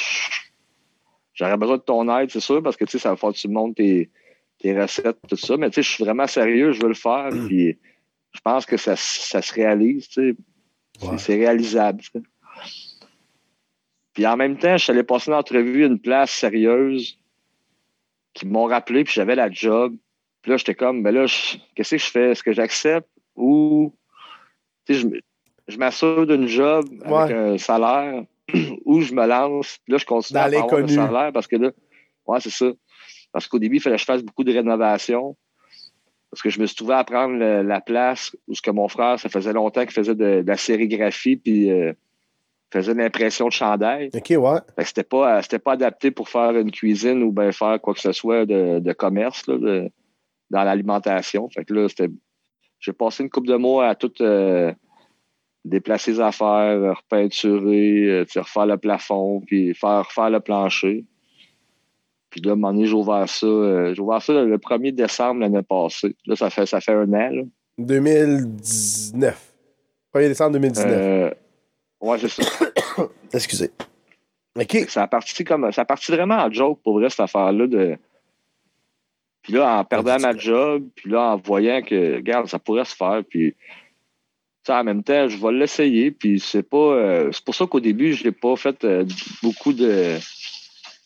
j'aurais 1.33 1.57
besoin 1.57 1.77
de 1.77 1.81
ton 1.81 2.17
aide, 2.17 2.31
c'est 2.31 2.39
sûr, 2.39 2.63
parce 2.63 2.77
que, 2.77 2.85
tu 2.85 2.91
sais, 2.91 2.99
ça 2.99 3.09
va 3.09 3.15
faire 3.17 3.31
que 3.31 3.37
tu 3.37 3.47
montes 3.47 3.75
tes, 3.75 4.09
tes 4.59 4.79
recettes, 4.79 5.17
tout 5.27 5.35
ça. 5.35 5.57
Mais, 5.57 5.69
tu 5.69 5.75
sais, 5.75 5.83
je 5.83 5.89
suis 5.95 6.03
vraiment 6.03 6.25
sérieux, 6.27 6.71
je 6.71 6.81
veux 6.81 6.87
le 6.87 6.93
faire, 6.93 7.29
puis 7.47 7.77
je 8.33 8.39
pense 8.39 8.65
que 8.65 8.77
ça, 8.77 8.95
ça 8.95 9.41
se 9.41 9.53
réalise, 9.53 10.07
tu 10.07 10.31
sais. 10.31 11.05
Ouais. 11.05 11.17
C'est 11.17 11.35
réalisable, 11.35 12.01
tu 12.01 12.11
sais. 12.13 12.21
Puis 14.13 14.25
en 14.27 14.35
même 14.37 14.57
temps, 14.57 14.77
je 14.77 14.83
suis 14.83 14.91
allé 14.91 15.03
passer 15.03 15.29
une 15.31 15.37
entrevue 15.37 15.83
à 15.83 15.87
une 15.87 15.99
place 15.99 16.31
sérieuse 16.31 17.17
qui 18.33 18.45
m'ont 18.45 18.65
rappelé, 18.65 19.03
puis 19.03 19.13
j'avais 19.13 19.35
la 19.35 19.49
job. 19.49 19.95
Puis 20.41 20.51
là, 20.51 20.57
j'étais 20.57 20.75
comme, 20.75 21.03
ben 21.03 21.13
là, 21.13 21.25
qu'est-ce 21.75 21.95
que 21.95 22.01
je 22.01 22.05
fais? 22.09 22.31
Est-ce 22.31 22.43
que 22.43 22.51
j'accepte 22.53 23.07
ou 23.35 23.93
je, 24.89 25.07
m'assure 25.77 26.25
d'une 26.27 26.47
job 26.47 26.85
avec 27.03 27.11
Ouais. 27.29 27.33
un 27.33 27.57
salaire 27.57 28.23
ou 28.85 29.01
je 29.01 29.13
me 29.13 29.25
lance. 29.25 29.77
Puis 29.85 29.93
là, 29.93 29.97
je 29.97 30.05
continue 30.05 30.35
Dans 30.35 30.41
à 30.43 30.45
avoir 30.47 30.63
l'inconnu. 30.65 30.93
salaire 30.93 31.31
parce 31.31 31.47
que 31.47 31.55
là, 31.55 31.71
ouais, 32.27 32.39
c'est 32.41 32.49
ça. 32.49 32.71
Parce 33.31 33.47
qu'au 33.47 33.59
début, 33.59 33.77
il 33.77 33.79
fallait 33.81 33.95
que 33.95 34.01
je 34.01 34.05
fasse 34.05 34.23
beaucoup 34.23 34.43
de 34.43 34.51
rénovation. 34.51 35.37
Parce 36.29 36.41
que 36.41 36.49
je 36.49 36.59
me 36.59 36.65
suis 36.65 36.75
trouvé 36.75 36.95
à 36.95 37.03
prendre 37.03 37.35
le- 37.35 37.61
la 37.61 37.79
place 37.81 38.35
où 38.47 38.55
ce 38.55 38.61
que 38.61 38.71
mon 38.71 38.87
frère, 38.87 39.19
ça 39.19 39.29
faisait 39.29 39.53
longtemps 39.53 39.81
qu'il 39.83 39.91
faisait 39.91 40.15
de, 40.15 40.41
de 40.41 40.47
la 40.47 40.57
sérigraphie 40.57 41.35
puis 41.37 41.69
euh, 41.69 41.93
faisait 42.71 42.93
l'impression 42.93 43.47
de 43.47 43.51
chandail. 43.51 44.09
OK, 44.13 44.29
ouais. 44.29 44.59
Fait 44.75 44.81
que 44.83 44.87
c'était 44.87 45.03
pas, 45.03 45.37
euh, 45.37 45.41
c'était 45.41 45.59
pas 45.59 45.73
adapté 45.73 46.11
pour 46.11 46.29
faire 46.29 46.51
une 46.57 46.71
cuisine 46.71 47.21
ou 47.23 47.31
bien 47.31 47.51
faire 47.51 47.79
quoi 47.81 47.93
que 47.93 47.99
ce 47.99 48.11
soit 48.11 48.45
de, 48.45 48.79
de 48.79 48.93
commerce 48.93 49.45
là, 49.47 49.57
de- 49.57 49.89
dans 50.49 50.63
l'alimentation. 50.63 51.49
Fait 51.49 51.65
que 51.65 51.73
là, 51.73 51.87
c'était. 51.89 52.09
J'ai 52.79 52.93
passé 52.93 53.23
une 53.23 53.29
coupe 53.29 53.45
de 53.47 53.55
mois 53.55 53.87
à 53.89 53.95
tout 53.95 54.11
euh, 54.21 54.73
déplacer 55.65 56.11
les 56.13 56.19
affaires, 56.19 56.95
repeinturer, 56.97 58.05
euh, 58.09 58.25
refaire 58.35 58.65
le 58.65 58.77
plafond, 58.77 59.41
puis 59.45 59.73
faire 59.75 60.05
refaire 60.07 60.29
le 60.31 60.39
plancher. 60.39 61.05
Puis 62.31 62.41
là, 62.41 62.51
à 62.51 62.53
un 62.53 62.55
moment 62.55 62.73
donné, 62.73 62.87
j'ai 62.87 62.93
ouvert 62.95 63.27
ça. 63.29 63.45
euh, 63.45 63.93
j'ai 63.93 64.01
ouvert 64.01 64.21
ça 64.21 64.33
le, 64.33 64.47
le 64.49 64.57
1er 64.57 64.93
décembre 64.95 65.41
l'année 65.41 65.61
passée. 65.61 66.15
Là, 66.25 66.35
ça 66.35 66.49
fait 66.49 66.65
ça 66.65 66.79
fait 66.81 66.93
un 66.93 67.11
an. 67.13 67.29
là. 67.29 67.43
2019. 67.77 69.53
1er 70.15 70.27
décembre 70.27 70.51
2019. 70.53 71.33
Ouais, 72.01 72.17
c'est 72.19 72.29
ça. 72.29 72.43
Excusez. 73.33 73.71
OK. 74.55 74.77
ça 74.89 75.03
a 75.03 75.07
parti 75.07 75.43
comme 75.43 75.71
ça 75.71 75.83
a 75.83 75.85
parti 75.85 76.11
vraiment 76.11 76.35
en 76.35 76.51
joke 76.51 76.79
pour 76.83 76.99
vrai 76.99 77.09
cette 77.09 77.21
affaire-là 77.21 77.67
de. 77.67 77.97
Puis 79.43 79.53
là, 79.53 79.79
en 79.79 79.85
perdant 79.85 80.19
ma 80.19 80.35
job, 80.37 80.87
puis 80.95 81.09
là, 81.09 81.33
en 81.33 81.37
voyant 81.37 81.81
que, 81.81 82.15
regarde, 82.15 82.47
ça 82.47 82.59
pourrait 82.59 82.85
se 82.85 82.95
faire, 82.95 83.23
puis 83.27 83.55
ça, 84.63 84.79
en 84.79 84.83
même 84.83 85.03
temps, 85.03 85.27
je 85.27 85.37
vais 85.37 85.51
l'essayer, 85.51 86.11
puis 86.11 86.39
c'est 86.39 86.67
pas. 86.67 86.77
euh, 86.77 87.31
c'est 87.31 87.43
pour 87.43 87.55
ça 87.55 87.65
qu'au 87.65 87.79
début, 87.79 88.13
je 88.13 88.25
n'ai 88.25 88.31
pas 88.31 88.55
fait 88.55 88.83
euh, 88.83 89.05
beaucoup 89.41 89.73
de. 89.73 90.17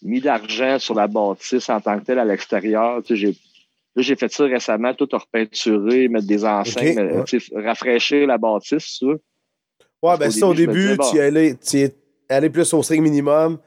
mis 0.02 0.20
d'argent 0.20 0.78
sur 0.80 0.96
la 0.96 1.08
bâtisse 1.08 1.70
en 1.70 1.80
tant 1.80 2.00
que 2.00 2.06
telle 2.06 2.20
à 2.20 2.26
l'extérieur. 2.26 3.02
Tu 3.04 3.16
sais, 3.16 3.16
j'ai. 3.16 3.38
Là, 3.98 4.02
j'ai 4.02 4.18
fait 4.18 4.30
ça 4.30 4.44
récemment, 4.44 4.94
tout 4.94 5.08
repeinturer, 5.10 6.10
mettre 6.10 6.28
des 6.28 6.44
enseignes, 6.44 7.00
euh, 7.00 7.24
tu 7.24 7.40
sais, 7.40 7.56
rafraîchir 7.56 8.28
la 8.28 8.38
bâtisse, 8.38 8.98
ça. 9.00 9.08
Ouais, 10.06 10.18
ben 10.18 10.28
Au 10.28 10.32
ça, 10.32 10.48
au 10.48 10.54
début, 10.54 10.74
disais, 10.74 10.96
bon. 10.98 11.10
tu 11.12 11.20
allais, 11.20 11.56
tu 11.56 11.78
es 11.80 11.96
allé 12.30 12.50
plus 12.50 12.72
au 12.74 12.84
strict 12.84 13.02
minimum. 13.02 13.58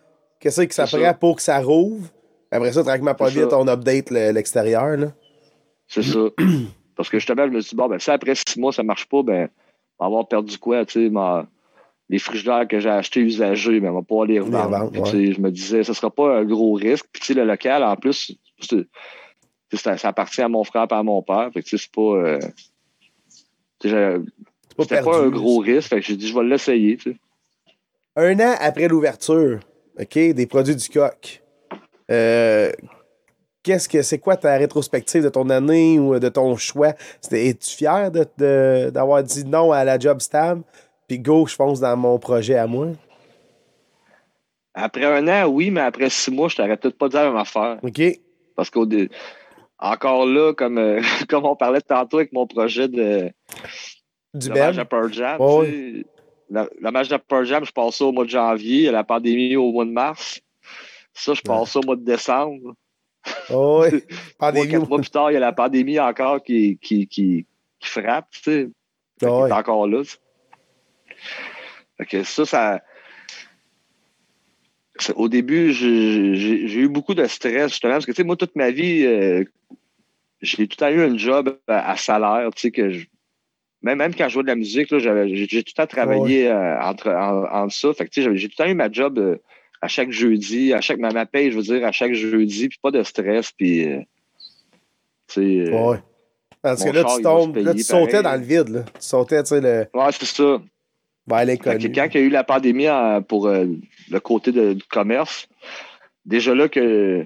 Qu'est-ce 0.41 0.63
que 0.63 0.75
ça 0.75 0.87
prend 0.87 0.99
ça. 1.01 1.15
pour 1.15 1.37
que 1.37 1.43
ça 1.43 1.59
rouvre? 1.61 2.07
Après 2.51 2.73
ça, 2.73 2.83
tranquillement, 2.85 3.15
pas 3.15 3.29
vite, 3.29 3.53
on 3.53 3.67
update 3.67 4.11
le- 4.11 4.31
l'extérieur, 4.33 4.97
là. 4.97 5.13
C'est 5.89 6.03
ça. 6.03 6.19
Parce 6.97 7.09
que 7.09 7.19
justement, 7.19 7.45
je 7.47 7.51
me 7.53 7.61
suis 7.61 7.71
dit, 7.71 7.77
bon, 7.77 7.89
ben, 7.89 7.99
si 7.99 8.11
après 8.11 8.35
six 8.35 8.59
mois, 8.59 8.73
ça 8.73 8.83
marche 8.83 9.07
pas, 9.07 9.23
ben, 9.23 9.49
on 9.99 10.05
va 10.05 10.07
avoir 10.07 10.29
perdu 10.29 10.57
quoi, 10.59 10.85
tu 10.87 11.05
sais, 11.05 11.11
ma- 11.11 11.47
les 12.09 12.19
frigidaires 12.19 12.67
que 12.67 12.81
j'ai 12.81 12.89
achetés 12.89 13.21
usagés, 13.21 13.81
mais 13.81 13.89
on 13.89 13.95
va 13.95 14.03
pas 14.03 14.25
les 14.25 14.41
revendre. 14.41 14.91
Puis, 14.91 15.01
ouais. 15.01 15.33
Je 15.35 15.41
me 15.41 15.51
disais, 15.51 15.83
ce 15.85 15.93
sera 15.93 16.11
pas 16.11 16.39
un 16.39 16.45
gros 16.45 16.73
risque. 16.73 17.07
Puis, 17.13 17.21
tu 17.21 17.27
sais, 17.27 17.35
le 17.35 17.45
local, 17.45 17.83
en 17.83 17.97
plus, 17.97 18.33
ça, 19.75 19.97
ça 19.99 20.09
appartient 20.09 20.41
à 20.41 20.49
mon 20.49 20.65
frère 20.65 20.87
et 20.91 20.95
à 20.95 21.03
mon 21.03 21.23
père. 21.23 21.51
Fait 21.53 21.63
que, 21.63 21.69
tu 21.69 21.77
sais, 21.77 21.85
c'est 21.85 21.93
pas. 21.93 22.01
euh, 23.87 24.21
pas 24.79 24.83
C'était 24.85 25.03
pas 25.03 25.11
perdu. 25.11 25.27
un 25.27 25.31
gros 25.31 25.59
risque. 25.59 25.89
Fait 25.91 25.97
que 26.01 26.07
j'ai 26.07 26.17
dit, 26.17 26.29
je 26.29 26.35
vais 26.35 26.45
l'essayer, 26.45 26.97
tu 26.97 27.13
sais. 27.13 27.17
Un 28.17 28.39
an 28.41 28.55
après 28.61 28.89
l'ouverture, 28.89 29.61
OK, 30.01 30.15
des 30.15 30.47
produits 30.47 30.75
du 30.77 30.89
coq, 30.89 31.43
euh, 32.11 32.73
qu'est-ce 33.63 33.89
que 33.89 34.03
c'est 34.03 34.19
quoi 34.19 34.37
ta 34.37 34.57
rétrospective 34.57 35.23
de 35.23 35.29
ton 35.29 35.51
année 35.51 35.99
ou 35.99 36.19
de 36.19 36.29
ton 36.29 36.57
choix? 36.57 36.95
C'était- 37.21 37.49
Es-tu 37.49 37.77
fier 37.77 38.11
de- 38.11 38.27
de- 38.39 38.91
d'avoir 38.91 39.23
dit 39.23 39.45
non 39.45 39.73
à 39.73 39.85
la 39.85 39.99
job 39.99 40.21
stable? 40.21 40.63
Puis 41.07 41.19
go, 41.19 41.47
je 41.47 41.55
fonce 41.55 41.81
dans 41.81 41.97
mon 41.97 42.19
projet 42.19 42.57
à 42.57 42.67
moi. 42.67 42.89
Après 44.75 45.05
un 45.05 45.27
an, 45.29 45.49
oui, 45.49 45.71
mais 45.71 45.81
après 45.81 46.11
six 46.11 46.31
mois, 46.31 46.49
je 46.49 46.57
t'aurais 46.57 46.77
peut-être 46.77 46.99
pas 46.99 47.09
dit 47.09 47.17
la 47.17 47.25
même 47.25 47.37
affaire. 47.37 47.79
OK? 47.83 48.01
Parce 48.55 48.71
qu'au 48.71 48.87
encore 49.81 50.27
là, 50.27 50.53
comme, 50.55 50.79
euh, 50.79 51.01
comme 51.29 51.45
on 51.47 51.57
parlait 51.57 51.81
tantôt 51.81 52.19
avec 52.19 52.33
mon 52.33 52.47
projet 52.47 52.89
de, 52.89 53.31
Du 54.35 54.51
Ben? 54.51 54.75
de 54.75 54.83
Pearl 54.83 55.13
Jam. 55.13 55.39
Sais, 55.39 56.05
Le, 56.51 56.71
le 56.81 56.91
match 56.91 57.09
de 57.09 57.17
Pearl 57.17 57.45
Jam, 57.45 57.65
je 57.65 57.73
passe 57.73 57.97
ça 57.97 58.05
au 58.05 58.13
mois 58.13 58.25
de 58.25 58.31
janvier, 58.31 58.91
la 58.91 59.05
pandémie 59.05 59.57
au 59.57 59.73
mois 59.73 59.85
de 59.85 59.91
mars. 59.91 60.41
Ça, 61.15 61.35
je 61.35 61.43
passe 61.43 61.73
ça 61.73 61.81
au 61.81 61.83
mois 61.83 61.97
de 61.97 62.05
décembre. 62.05 62.75
Oh, 63.51 63.85
oui. 63.85 64.03
Pandémie. 64.39 64.69
quatre 64.69 64.89
mois 64.89 64.99
plus 65.01 65.11
tard, 65.11 65.31
il 65.31 65.35
y 65.35 65.37
a 65.37 65.41
la 65.41 65.53
pandémie 65.53 65.99
encore 65.99 66.43
qui, 66.43 66.79
qui, 66.81 67.07
qui, 67.07 67.45
qui 67.79 67.89
frappe, 67.89 68.31
tu 68.31 68.41
sais. 68.43 68.69
Ah 69.23 69.41
ouais. 69.41 69.49
est 69.49 69.53
encore 69.53 69.87
là. 69.89 70.03
tu 70.05 70.11
sais. 70.11 70.19
Fait 71.99 72.07
que 72.07 72.23
ça, 72.23 72.47
ça. 72.47 72.81
Au 75.17 75.29
début, 75.29 75.73
j'ai 75.73 76.81
eu 76.81 76.89
beaucoup 76.89 77.15
de 77.15 77.25
stress, 77.27 77.71
justement, 77.71 77.95
parce 77.95 78.07
que, 78.07 78.13
tu 78.13 78.17
sais, 78.17 78.25
moi, 78.25 78.37
toute 78.37 78.57
ma 78.57 78.71
vie, 78.71 79.05
euh, 79.05 79.45
j'ai 80.41 80.67
tout 80.67 80.77
temps 80.77 80.89
eu 80.89 81.01
un 81.03 81.17
job 81.17 81.57
à, 81.69 81.91
à 81.93 81.97
salaire, 81.97 82.51
tu 82.55 82.63
sais, 82.63 82.71
que 82.71 82.91
je- 82.91 83.07
même, 83.83 83.99
même 83.99 84.15
quand 84.15 84.29
je 84.29 84.35
jouais 84.35 84.43
de 84.43 84.49
la 84.49 84.55
musique, 84.55 84.89
j'ai 84.91 85.63
tout 85.63 85.73
le 85.77 85.77
temps 85.77 85.87
travaillé 85.87 86.49
euh, 86.49 86.81
entre, 86.81 87.09
en, 87.11 87.45
entre 87.65 87.75
ça. 87.75 87.93
Fait 87.95 88.07
que, 88.07 88.11
j'ai 88.15 88.49
tout 88.49 88.55
le 88.59 88.65
temps 88.65 88.71
eu 88.71 88.75
ma 88.75 88.91
job 88.91 89.19
euh, 89.19 89.37
à 89.81 89.89
chaque 89.89 90.11
jeudi, 90.11 90.73
à 90.73 90.81
chaque, 90.81 90.99
ma, 90.99 91.11
ma 91.11 91.27
paye, 91.27 91.51
je 91.53 91.57
veux 91.57 91.63
dire, 91.63 91.87
à 91.87 91.93
chaque 91.93 92.13
jeudi, 92.15 92.69
puis 92.69 92.79
pas 92.83 92.91
de 92.91 93.03
stress, 93.03 93.53
puis, 93.53 93.89
euh, 93.89 94.01
tu 95.29 95.67
sais, 95.67 95.71
Ouais. 95.73 95.99
Parce 96.61 96.85
que 96.85 96.91
là, 96.91 97.03
char, 97.03 97.17
tu 97.17 97.23
tombes, 97.23 97.57
là, 97.57 97.73
tu 97.73 97.83
sautais 97.85 98.21
pareil. 98.21 98.23
dans 98.25 98.35
le 98.35 98.47
vide, 98.47 98.69
là. 98.71 98.83
Tu 98.83 98.91
sautais, 98.99 99.43
tu 99.45 99.49
sais, 99.51 99.61
le. 99.61 99.87
ouais, 99.95 100.07
c'est 100.13 100.25
ça. 100.27 100.61
Ben, 101.27 101.47
quand 101.59 101.77
il 101.79 101.95
y 101.97 102.01
a 102.01 102.21
eu 102.21 102.31
la 102.31 102.43
pandémie 102.43 102.89
en- 102.89 103.23
pour 103.23 103.49
le 103.49 104.19
côté 104.21 104.51
de- 104.51 104.73
du 104.73 104.83
commerce, 104.85 105.47
déjà 106.25 106.55
là 106.55 106.69
que 106.69 107.25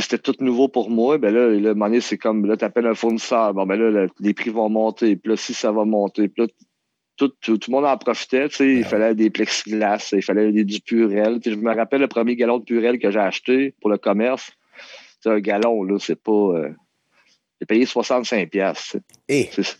c'était 0.00 0.18
tout 0.18 0.34
nouveau 0.40 0.68
pour 0.68 0.90
moi, 0.90 1.18
ben 1.18 1.32
là, 1.34 1.48
là, 1.50 1.74
donné, 1.74 2.00
c'est 2.00 2.18
comme 2.18 2.46
là, 2.46 2.56
tu 2.56 2.64
appelles 2.64 2.86
un 2.86 2.94
fournisseur, 2.94 3.54
bon 3.54 3.66
ben 3.66 3.76
là, 3.78 3.90
le- 3.90 4.08
les 4.20 4.34
prix 4.34 4.50
vont 4.50 4.68
monter, 4.68 5.16
puis 5.16 5.30
là, 5.30 5.36
si 5.36 5.54
ça 5.54 5.70
va 5.72 5.84
monter, 5.84 6.28
puis 6.28 6.42
là, 6.42 6.48
tout, 7.16 7.28
tout, 7.40 7.58
tout 7.58 7.70
le 7.70 7.76
monde 7.76 7.84
en 7.86 7.96
profitait, 7.96 8.48
tu 8.48 8.56
sais, 8.56 8.74
il 8.74 8.84
fallait 8.84 9.14
des 9.14 9.30
plexiglas, 9.30 10.08
il 10.12 10.22
fallait 10.22 10.50
des, 10.50 10.64
du 10.64 10.80
purel. 10.80 11.38
Tu 11.40 11.50
sais, 11.50 11.56
je 11.56 11.60
me 11.62 11.72
rappelle 11.72 12.00
le 12.00 12.08
premier 12.08 12.34
gallon 12.34 12.58
de 12.58 12.64
purel 12.64 12.98
que 12.98 13.10
j'ai 13.12 13.20
acheté 13.20 13.72
pour 13.80 13.88
le 13.88 13.98
commerce. 13.98 14.50
C'est 15.20 15.30
un 15.30 15.38
gallon, 15.38 15.84
là, 15.84 15.96
c'est 16.00 16.20
pas. 16.20 16.32
euh, 16.32 16.70
j'ai 17.60 17.66
payé 17.66 17.84
65$. 17.84 18.48
piastres, 18.48 18.82
tu 18.82 18.98
sais. 18.98 19.02
Et, 19.28 19.48
C'est- 19.52 19.78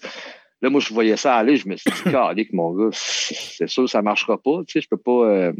Là, 0.63 0.71
moi, 0.71 0.81
je 0.81 0.95
voyais 0.95 1.17
ça 1.17 1.35
aller, 1.35 1.57
je 1.57 1.69
me 1.69 1.77
suis 1.77 1.91
dit, 1.91 2.03
calique, 2.13 2.53
mon 2.53 2.71
gars, 2.73 2.89
c'est 2.93 3.69
sûr, 3.69 3.89
ça 3.91 4.01
marchera 4.01 4.39
pas, 4.39 4.61
tu 4.67 4.75
sais, 4.75 4.81
je 4.81 4.89
peux 4.89 4.97
pas. 4.97 5.11
euh, 5.29 5.53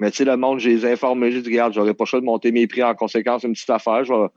Mais 0.00 0.10
tu 0.10 0.18
sais, 0.18 0.24
le 0.24 0.36
monde, 0.36 0.58
je 0.58 0.68
les 0.68 0.86
ai 0.86 0.92
informés, 0.92 1.30
j'ai 1.32 1.42
dit, 1.42 1.48
regarde, 1.50 1.72
j'aurais 1.72 1.94
pas 1.94 2.04
le 2.04 2.08
choix 2.08 2.20
de 2.20 2.24
monter 2.24 2.52
mes 2.52 2.66
prix 2.66 2.82
en 2.82 2.94
conséquence, 2.94 3.42
une 3.44 3.52
petite 3.52 3.70
affaire, 3.70 4.04
je 4.04 4.12
vais, 4.12 4.28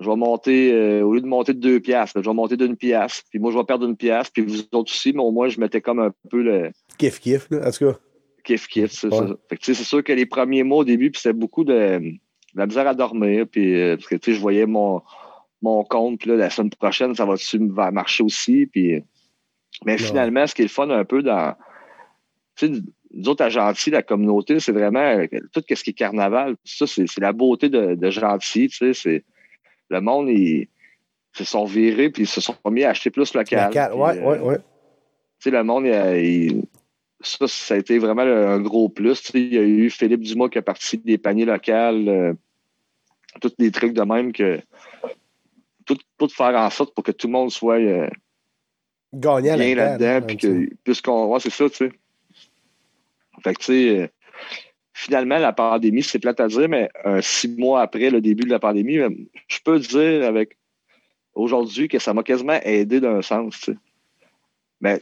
je 0.00 0.08
vais 0.08 0.16
monter, 0.16 0.72
euh, 0.72 1.02
au 1.02 1.14
lieu 1.14 1.20
de 1.20 1.26
monter 1.26 1.52
de 1.54 1.60
deux 1.60 1.80
piastres, 1.80 2.22
je 2.22 2.28
vais 2.28 2.34
monter 2.34 2.56
d'une 2.56 2.76
piastre, 2.76 3.24
puis 3.30 3.38
moi, 3.38 3.52
je 3.52 3.58
vais 3.58 3.64
perdre 3.64 3.86
une 3.86 3.96
piastre, 3.96 4.32
puis 4.32 4.42
vous 4.42 4.60
autres 4.72 4.92
aussi, 4.92 5.12
mais 5.12 5.20
au 5.22 5.30
moins, 5.30 5.48
je 5.48 5.60
mettais 5.60 5.80
comme 5.80 6.00
un 6.00 6.12
peu 6.30 6.42
le 6.42 6.70
kiff, 6.98 7.20
kiff, 7.20 7.48
là. 7.50 7.68
En 7.68 7.70
tout 7.70 7.86
cas. 7.92 7.98
kiff 8.44 8.66
kiff, 8.68 8.90
c'est 8.92 9.08
Ouais. 9.08 9.18
ça. 9.18 9.26
Fait 9.48 9.56
que 9.56 9.60
tu 9.62 9.66
sais, 9.66 9.74
c'est 9.74 9.88
sûr 9.88 10.02
que 10.02 10.12
les 10.12 10.26
premiers 10.26 10.62
mois 10.62 10.78
au 10.78 10.84
début, 10.84 11.10
puis 11.10 11.20
c'était 11.20 11.34
beaucoup 11.38 11.64
de, 11.64 11.72
de 11.98 12.12
la 12.54 12.66
misère 12.66 12.86
à 12.86 12.94
dormir, 12.94 13.46
puis 13.50 13.78
euh, 13.80 13.96
parce 13.96 14.08
que 14.08 14.16
tu 14.16 14.30
sais, 14.30 14.36
je 14.36 14.40
voyais 14.40 14.66
mon, 14.66 15.02
mon 15.62 15.84
compte, 15.84 16.18
puis 16.20 16.30
là, 16.30 16.36
la 16.36 16.50
semaine 16.50 16.70
prochaine, 16.70 17.14
ça 17.14 17.24
va-tu 17.26 17.58
va 17.68 17.90
marcher 17.90 18.22
aussi, 18.24 18.66
puis 18.66 19.02
mais 19.86 19.92
Ouais. 19.92 19.98
finalement, 19.98 20.46
ce 20.46 20.54
qui 20.54 20.62
est 20.62 20.64
le 20.64 20.70
fun 20.70 20.90
un 20.90 21.04
peu 21.04 21.22
dans, 21.22 21.54
tu 22.56 22.74
sais, 22.74 22.82
nous 23.12 23.28
autres, 23.28 23.44
à 23.44 23.48
Gentil, 23.48 23.90
la 23.90 24.02
communauté, 24.02 24.60
c'est 24.60 24.72
vraiment 24.72 25.00
euh, 25.00 25.26
tout 25.52 25.62
ce 25.68 25.82
qui 25.82 25.90
est 25.90 25.94
carnaval, 25.94 26.56
ça, 26.64 26.86
c'est 26.86 27.06
la 27.18 27.32
beauté 27.32 27.68
de, 27.68 27.94
de 27.94 28.10
Gentil, 28.10 28.68
tu 28.68 28.76
sais, 28.76 28.94
c'est 28.94 29.24
le 29.88 30.00
monde, 30.00 30.28
ils 30.28 30.68
se 31.32 31.44
sont 31.44 31.64
virés, 31.64 32.10
puis 32.10 32.22
ils 32.22 32.28
se 32.28 32.40
sont 32.40 32.54
mis 32.70 32.84
à 32.84 32.90
acheter 32.90 33.10
plus 33.10 33.34
local. 33.34 33.72
Euh, 33.92 34.22
ouais, 34.22 34.38
ouais. 34.38 34.56
tu 34.58 34.62
sais, 35.40 35.50
le 35.50 35.62
monde, 35.64 35.86
il, 35.86 36.24
il- 36.24 36.62
ça, 37.22 37.46
ça 37.48 37.74
a 37.74 37.76
été 37.76 37.98
vraiment 37.98 38.22
un 38.22 38.58
gros 38.60 38.88
plus. 38.88 39.20
Tu 39.20 39.32
sais, 39.32 39.40
il 39.40 39.52
y 39.54 39.58
a 39.58 39.62
eu 39.62 39.90
Philippe 39.90 40.22
Dumas 40.22 40.48
qui 40.48 40.56
a 40.58 40.62
parti 40.62 40.96
des 40.96 41.18
paniers 41.18 41.44
locaux, 41.44 41.70
euh, 41.72 42.32
tous 43.42 43.54
des 43.58 43.70
trucs 43.70 43.92
de 43.92 44.02
même 44.02 44.32
que 44.32 44.60
tout, 45.84 45.98
tout 46.18 46.28
faire 46.28 46.54
en 46.56 46.70
sorte 46.70 46.94
pour 46.94 47.04
que 47.04 47.12
tout 47.12 47.26
le 47.26 47.32
monde 47.32 47.50
soit 47.50 47.78
euh, 47.78 48.08
Gagnant 49.12 49.56
bien 49.56 49.74
là-dedans, 49.74 49.84
là-dedans, 49.84 50.12
là, 50.12 50.20
puis 50.22 50.36
que 50.36 50.74
puisqu'on. 50.84 51.26
Ouais, 51.26 51.40
c'est 51.40 51.50
ça, 51.50 51.68
tu 51.68 51.76
sais. 51.76 51.92
Fait 53.42 53.54
que 53.54 53.58
tu 53.60 53.64
sais, 53.66 53.98
euh, 54.00 54.08
finalement, 54.92 55.38
la 55.38 55.52
pandémie, 55.52 56.02
c'est 56.02 56.18
plate 56.18 56.40
à 56.40 56.48
dire, 56.48 56.68
mais 56.68 56.88
euh, 57.06 57.20
six 57.22 57.48
mois 57.56 57.82
après 57.82 58.10
le 58.10 58.20
début 58.20 58.44
de 58.44 58.50
la 58.50 58.58
pandémie, 58.58 58.98
euh, 58.98 59.10
je 59.48 59.58
peux 59.64 59.78
dire 59.78 60.26
avec 60.26 60.56
aujourd'hui 61.34 61.88
que 61.88 61.98
ça 61.98 62.12
m'a 62.12 62.22
quasiment 62.22 62.58
aidé 62.62 63.00
d'un 63.00 63.22
sens, 63.22 63.58
tu 63.60 63.72
sais. 63.72 63.78
Mais 64.80 65.00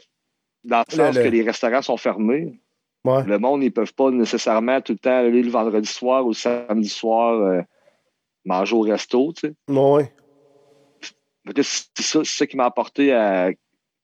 dans 0.65 0.85
le 0.89 0.95
sens 0.95 1.17
le- 1.17 1.23
que 1.23 1.29
les 1.29 1.43
restaurants 1.43 1.83
sont 1.83 1.97
fermés. 1.97 2.59
Ouais. 3.05 3.23
le 3.25 3.39
monde, 3.39 3.63
ils 3.63 3.73
peuvent 3.73 3.95
pas 3.95 4.11
nécessairement 4.11 4.81
tout 4.81 4.93
le 4.93 4.99
temps 4.99 5.17
aller 5.17 5.43
le 5.43 5.51
vendredi 5.51 5.89
soir 5.89 6.25
ou 6.27 6.31
le 6.31 6.35
samedi 6.35 6.89
soir 6.89 7.35
euh, 7.41 7.63
manger 8.45 8.75
au 8.75 8.81
resto, 8.81 9.33
tu 9.33 9.49
sais. 9.49 9.55
Ouais. 9.73 10.13
C'est 11.63 12.03
ça, 12.03 12.21
ça 12.25 12.47
qui 12.47 12.57
m'a 12.57 12.67
apporté 12.67 13.13
à. 13.13 13.51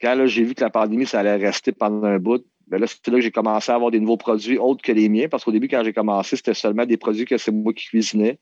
Quand 0.01 0.27
j'ai 0.27 0.45
vu 0.45 0.55
que 0.55 0.63
la 0.63 0.71
pandémie, 0.71 1.07
ça 1.07 1.21
allait 1.21 1.37
rester 1.37 1.73
pendant 1.73 2.05
un 2.07 2.19
bout, 2.19 2.45
ben 2.69 2.79
là, 2.81 2.87
c'est 2.87 3.07
là 3.09 3.15
que 3.17 3.21
j'ai 3.23 3.31
commencé 3.31 3.71
à 3.71 3.75
avoir 3.75 3.91
des 3.91 4.01
nouveaux 4.01 4.17
produits 4.17 4.59
autres 4.59 4.83
que 4.83 4.93
les 4.93 5.09
miens, 5.09 5.29
parce 5.29 5.45
qu'au 5.45 5.53
début, 5.53 5.69
quand 5.69 5.83
j'ai 5.85 5.93
commencé, 5.93 6.37
c'était 6.37 6.55
seulement 6.55 6.87
des 6.87 6.97
produits 6.97 7.25
que 7.27 7.37
c'est 7.39 7.53
moi 7.53 7.73
qui 7.73 7.87
cuisinais. 7.87 8.39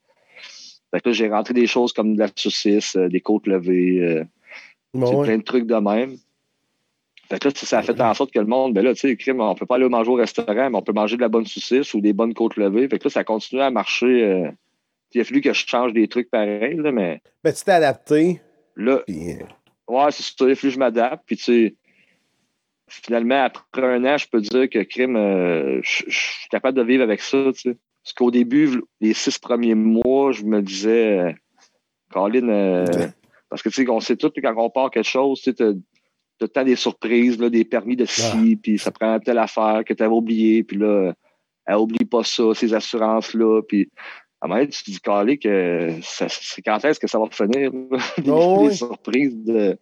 Fait 0.91 1.01
que 1.01 1.09
là, 1.09 1.13
j'ai 1.13 1.29
rentré 1.29 1.53
des 1.53 1.67
choses 1.67 1.91
comme 1.93 2.13
de 2.15 2.19
la 2.19 2.27
saucisse, 2.35 2.95
euh, 2.95 3.09
des 3.09 3.19
côtes 3.21 3.47
levées, 3.47 3.99
euh, 4.01 4.23
ouais. 4.93 5.23
plein 5.25 5.37
de 5.37 5.43
trucs 5.43 5.65
de 5.65 5.75
même. 5.75 6.17
Fait 7.29 7.39
que 7.39 7.47
là, 7.47 7.53
ça 7.55 7.79
a 7.79 7.81
fait 7.81 7.99
en 7.99 8.13
sorte 8.13 8.31
que 8.31 8.39
le 8.39 8.45
monde, 8.45 8.73
ben 8.73 8.83
là, 8.83 8.93
tu 8.93 8.99
sais, 8.99 9.15
crime, 9.15 9.41
on 9.41 9.55
peut 9.55 9.65
pas 9.65 9.75
aller 9.75 9.89
manger 9.89 10.11
au 10.11 10.15
restaurant, 10.15 10.69
mais 10.69 10.77
on 10.77 10.81
peut 10.81 10.93
manger 10.93 11.15
de 11.15 11.21
la 11.21 11.29
bonne 11.29 11.45
saucisse 11.45 11.93
ou 11.93 12.01
des 12.01 12.13
bonnes 12.13 12.33
côtes 12.33 12.57
levées. 12.57 12.87
Fait 12.87 12.99
que 12.99 13.05
là, 13.05 13.09
ça 13.09 13.19
a 13.21 13.23
continué 13.23 13.63
à 13.63 13.71
marcher. 13.71 14.23
euh, 14.23 14.49
il 15.15 15.21
a 15.21 15.23
fallu 15.23 15.41
que 15.41 15.53
je 15.53 15.65
change 15.67 15.93
des 15.93 16.07
trucs 16.07 16.29
pareils, 16.31 16.75
là, 16.77 16.91
mais 16.91 17.21
Ben, 17.43 17.53
tu 17.53 17.63
t'es 17.63 17.71
adapté. 17.71 18.41
là, 18.75 19.01
Puis, 19.07 19.35
Ouais, 19.87 20.11
c'est 20.11 20.23
ça. 20.23 20.33
Il 20.45 20.51
a 20.51 20.55
fallu 20.55 20.55
que 20.55 20.69
je 20.69 20.79
m'adapte. 20.79 21.23
Puis, 21.25 21.37
tu 21.37 21.43
sais, 21.43 21.75
finalement, 22.87 23.43
après 23.43 23.85
un 23.85 24.03
an, 24.05 24.17
je 24.17 24.27
peux 24.27 24.41
dire 24.41 24.69
que 24.69 24.79
crime, 24.83 25.15
euh, 25.15 25.79
je 25.83 26.03
je 26.07 26.17
suis 26.17 26.47
capable 26.49 26.77
de 26.77 26.83
vivre 26.83 27.03
avec 27.03 27.21
ça, 27.21 27.51
tu 27.53 27.71
sais. 27.71 27.77
Parce 28.03 28.13
qu'au 28.13 28.31
début, 28.31 28.81
les 28.99 29.13
six 29.13 29.39
premiers 29.39 29.75
mois, 29.75 30.31
je 30.33 30.43
me 30.43 30.61
disais, 30.61 31.19
euh, 31.19 31.31
Colin, 32.11 32.49
euh, 32.49 32.85
Parce 33.49 33.61
que, 33.61 33.69
tu 33.69 33.83
sais, 33.85 33.89
on 33.89 33.99
sait 34.01 34.17
tout, 34.17 34.29
puis 34.29 34.41
quand 34.41 34.53
on 34.57 34.69
part 34.69 34.91
quelque 34.91 35.07
chose, 35.07 35.41
tu 35.41 35.53
sais, 35.53 35.73
t'as 36.39 36.47
tant 36.47 36.63
des 36.65 36.75
surprises, 36.75 37.39
là, 37.39 37.49
des 37.49 37.63
permis 37.63 37.95
de 37.95 38.05
ci, 38.05 38.57
puis 38.61 38.77
ça 38.77 38.91
prend 38.91 39.19
telle 39.19 39.37
affaire 39.37 39.83
que 39.85 39.93
tu 39.93 40.03
avais 40.03 40.13
oublié, 40.13 40.63
puis 40.63 40.77
là, 40.77 41.13
elle 41.65 41.75
oublie 41.75 42.03
pas 42.05 42.23
ça, 42.23 42.53
ces 42.53 42.73
assurances-là, 42.73 43.61
puis 43.61 43.89
à 44.41 44.45
un 44.45 44.49
moment 44.49 44.59
donné, 44.59 44.71
tu 44.71 44.83
te 44.83 44.91
dis, 44.91 44.99
calé, 44.99 45.37
que 45.37 45.91
c'est 46.01 46.61
quand 46.61 46.83
est-ce 46.83 46.99
que 46.99 47.07
ça 47.07 47.17
va 47.19 47.27
finir, 47.31 47.71
là, 47.71 47.97
des, 48.17 48.29
Oh, 48.29 48.65
oui. 48.67 48.75
surprises 48.75 49.37
de... 49.45 49.77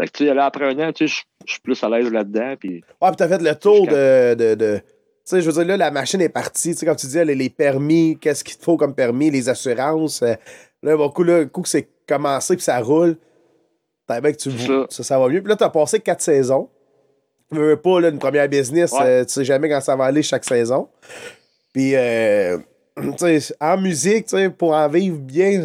Fait 0.00 0.06
que, 0.06 0.12
tu 0.12 0.26
sais, 0.26 0.34
là, 0.34 0.46
après 0.46 0.64
un 0.64 0.78
an, 0.88 0.92
tu 0.92 1.06
sais, 1.08 1.22
je 1.46 1.52
suis 1.52 1.60
plus 1.60 1.82
à 1.84 1.88
l'aise 1.90 2.10
là-dedans, 2.10 2.54
puis 2.58 2.82
Ouais, 3.02 3.08
puis 3.08 3.16
t'as 3.16 3.28
fait 3.28 3.42
le 3.42 3.54
tour 3.54 3.86
de. 3.86 4.34
de, 4.34 4.54
de- 4.54 4.78
Tu 4.78 4.82
sais, 5.24 5.40
je 5.42 5.46
veux 5.50 5.52
dire, 5.52 5.66
là, 5.66 5.76
la 5.76 5.90
machine 5.90 6.20
est 6.22 6.28
partie. 6.30 6.70
Tu 6.72 6.78
sais, 6.78 6.86
comme 6.86 6.96
tu 6.96 7.06
disais, 7.06 7.24
les, 7.24 7.34
les 7.34 7.50
permis, 7.50 8.16
qu'est-ce 8.20 8.42
qu'il 8.42 8.56
te 8.56 8.64
faut 8.64 8.76
comme 8.76 8.94
permis, 8.94 9.30
les 9.30 9.48
assurances. 9.48 10.22
euh, 10.22 10.34
là, 10.82 10.96
bon, 10.96 11.10
coup, 11.10 11.22
là, 11.22 11.44
coup 11.44 11.62
que 11.62 11.68
c'est 11.68 11.88
commencé 12.08 12.56
puis 12.56 12.64
ça 12.64 12.78
roule, 12.80 13.16
t'as 14.06 14.20
bien 14.20 14.32
que 14.32 14.38
tu 14.38 14.48
vois. 14.48 14.86
Ça. 14.88 15.02
ça 15.04 15.18
va 15.18 15.28
mieux. 15.28 15.40
Puis 15.42 15.50
là, 15.50 15.56
t'as 15.56 15.68
passé 15.70 16.00
quatre 16.00 16.22
saisons. 16.22 16.68
Tu 17.52 17.58
veux 17.58 17.76
pas, 17.76 18.00
là, 18.00 18.08
une 18.08 18.18
première 18.18 18.48
business, 18.48 18.92
Ouais. 18.92 18.98
euh, 19.04 19.24
tu 19.24 19.32
sais 19.32 19.44
jamais 19.44 19.68
quand 19.68 19.80
ça 19.80 19.96
va 19.96 20.04
aller 20.04 20.22
chaque 20.22 20.44
saison. 20.44 20.88
Puis, 21.72 21.94
euh, 21.94 22.58
en 23.60 23.76
musique, 23.80 24.26
tu 24.26 24.36
sais, 24.36 24.50
pour 24.50 24.72
en 24.72 24.88
vivre 24.88 25.18
bien, 25.18 25.62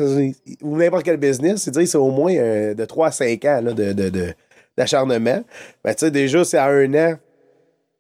ou 0.62 0.78
n'importe 0.78 1.04
quel 1.04 1.17
business, 1.17 1.63
c'est 1.63 1.86
c'est 1.86 1.98
au 1.98 2.12
moins 2.12 2.34
euh, 2.36 2.74
de 2.74 2.86
3 2.86 3.08
à 3.08 3.12
5 3.12 3.45
ans 3.45 3.62
là, 3.63 3.74
de, 3.74 3.93
de, 3.93 4.10
de- 4.10 4.34
d'acharnement. 4.78 5.43
Ben, 5.84 5.93
tu 5.93 6.00
sais, 6.00 6.12
déjà, 6.12 6.43
c'est 6.43 6.58
à 6.58 6.65
un 6.67 6.93
an, 6.93 7.15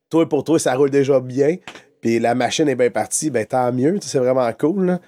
toi 0.09 0.27
pour 0.27 0.43
toi, 0.43 0.59
ça 0.59 0.73
roule 0.75 0.89
déjà 0.89 1.19
bien. 1.19 1.57
Puis 2.01 2.19
la 2.19 2.35
machine 2.35 2.67
est 2.69 2.75
bien 2.75 2.89
partie, 2.91 3.29
ben 3.31 3.45
tant 3.45 3.71
mieux. 3.71 3.97
C'est 4.01 4.19
vraiment 4.19 4.51
cool. 4.53 4.85
Là. 4.85 4.99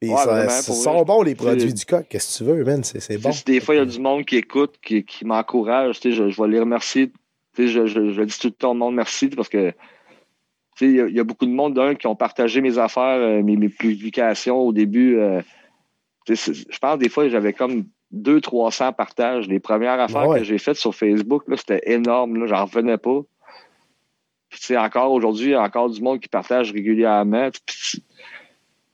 Puis 0.00 0.10
Ouais, 0.10 0.16
ça, 0.16 0.50
sont 0.62 0.92
vrai. 0.92 1.04
bons 1.04 1.22
les 1.22 1.34
produits 1.34 1.72
du 1.72 1.84
coq. 1.86 2.04
Qu'est-ce 2.08 2.38
que 2.38 2.44
tu 2.44 2.50
veux, 2.50 2.64
man? 2.64 2.82
C'est, 2.84 3.16
bon. 3.16 3.32
si 3.32 3.44
des 3.44 3.60
fois, 3.60 3.74
il 3.76 3.78
y 3.78 3.80
a 3.80 3.86
du 3.86 3.98
monde 3.98 4.24
qui 4.26 4.36
écoute, 4.36 4.74
qui, 4.82 5.04
qui 5.04 5.24
m'encourage, 5.24 6.00
je, 6.04 6.10
je 6.10 6.42
vais 6.42 6.48
les 6.48 6.60
remercier. 6.60 7.10
Je, 7.56 7.66
je, 7.66 7.86
je 7.86 8.22
dis 8.22 8.38
tout 8.38 8.48
le 8.48 8.52
temps 8.52 8.72
au 8.72 8.74
monde 8.74 8.96
merci 8.96 9.28
parce 9.28 9.48
que 9.48 9.72
il 10.80 10.90
y, 10.96 11.00
a- 11.00 11.06
il 11.06 11.14
y 11.14 11.20
a 11.20 11.24
beaucoup 11.24 11.46
de 11.46 11.50
monde 11.52 11.74
d'un 11.74 11.94
qui 11.94 12.06
ont 12.06 12.16
partagé 12.16 12.60
mes 12.60 12.78
affaires, 12.78 13.18
euh, 13.18 13.42
mes, 13.42 13.56
mes 13.56 13.68
publications 13.68 14.58
au 14.58 14.72
début. 14.72 15.18
euh, 15.18 15.40
je 16.26 16.78
pense 16.80 16.98
des 16.98 17.08
fois 17.10 17.28
j'avais 17.28 17.52
comme 17.52 17.84
200-300 18.12 18.92
partages. 18.94 19.46
Les 19.48 19.60
premières 19.60 20.00
affaires 20.00 20.28
Ouais. 20.28 20.38
que 20.38 20.44
j'ai 20.44 20.58
faites 20.58 20.76
sur 20.76 20.94
Facebook, 20.94 21.44
c'était 21.56 21.82
énorme. 21.92 22.46
J'en 22.46 22.64
revenais 22.64 22.96
pas. 22.98 23.20
Puis, 24.50 24.76
encore 24.76 25.10
aujourd'hui, 25.12 25.46
il 25.48 25.50
y 25.50 25.54
a 25.54 25.62
encore 25.62 25.90
du 25.90 26.00
monde 26.00 26.20
qui 26.20 26.28
partage 26.28 26.70
régulièrement. 26.72 27.48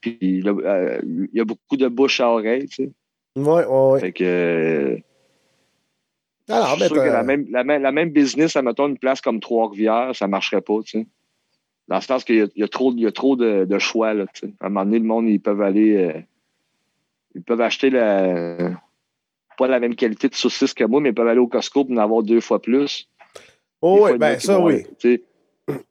Puis, 0.00 0.42
euh, 0.46 1.00
il 1.04 1.28
y 1.34 1.40
a 1.40 1.44
beaucoup 1.44 1.76
de 1.76 1.86
bouche 1.88 2.20
à 2.20 2.30
oreille. 2.30 2.66
Ouais, 3.36 3.44
ouais, 3.44 3.66
ouais. 3.66 4.00
Fait 4.00 4.12
que. 4.12 4.24
euh, 4.24 4.96
Alors, 6.48 6.74
je 6.76 6.80
ben, 6.80 6.86
suis 6.86 6.94
sûr 6.94 7.04
que 7.04 7.08
la 7.10 7.22
même, 7.22 7.46
la, 7.50 7.62
même, 7.62 7.82
la 7.82 7.92
même 7.92 8.08
business, 8.10 8.56
à 8.56 8.62
mettons 8.62 8.88
une 8.88 8.98
place 8.98 9.20
comme 9.20 9.38
Trois-Rivières, 9.40 10.16
ça 10.16 10.26
marcherait 10.26 10.62
pas. 10.62 10.78
Dans 11.88 11.96
le 11.96 12.02
sens 12.02 12.24
qu'il 12.24 12.36
y 12.36 12.40
a, 12.42 12.46
il 12.54 12.60
y 12.60 12.64
a 12.64 12.68
trop, 12.68 12.92
il 12.92 13.00
y 13.00 13.06
a 13.06 13.12
trop 13.12 13.36
de, 13.36 13.64
de 13.64 13.78
choix, 13.78 14.14
là. 14.14 14.24
À 14.60 14.66
un 14.66 14.68
moment 14.68 14.84
donné, 14.84 14.98
le 14.98 15.04
monde, 15.04 15.28
ils 15.28 15.40
peuvent 15.40 15.60
aller. 15.62 15.96
euh, 15.96 16.20
ils 17.34 17.42
peuvent 17.42 17.60
acheter 17.60 17.90
la. 17.90 18.70
Pas 19.58 19.66
la 19.68 19.78
même 19.80 19.94
qualité 19.94 20.28
de 20.28 20.34
saucisse 20.34 20.72
que 20.72 20.84
moi, 20.84 21.00
mais 21.00 21.10
ils 21.10 21.14
peuvent 21.14 21.28
aller 21.28 21.40
au 21.40 21.46
Costco 21.48 21.84
pour 21.84 21.94
en 21.94 21.98
avoir 21.98 22.22
deux 22.22 22.40
fois 22.40 22.62
plus. 22.62 23.08
Oh, 23.82 23.94
Des 23.96 24.00
ouais, 24.02 24.08
fois, 24.08 24.16
il 24.16 24.20
y 24.20 24.24
en 24.24 24.26
a 24.26 24.30
ben 24.32 24.40
ça, 24.40 24.60
oui. 24.60 24.84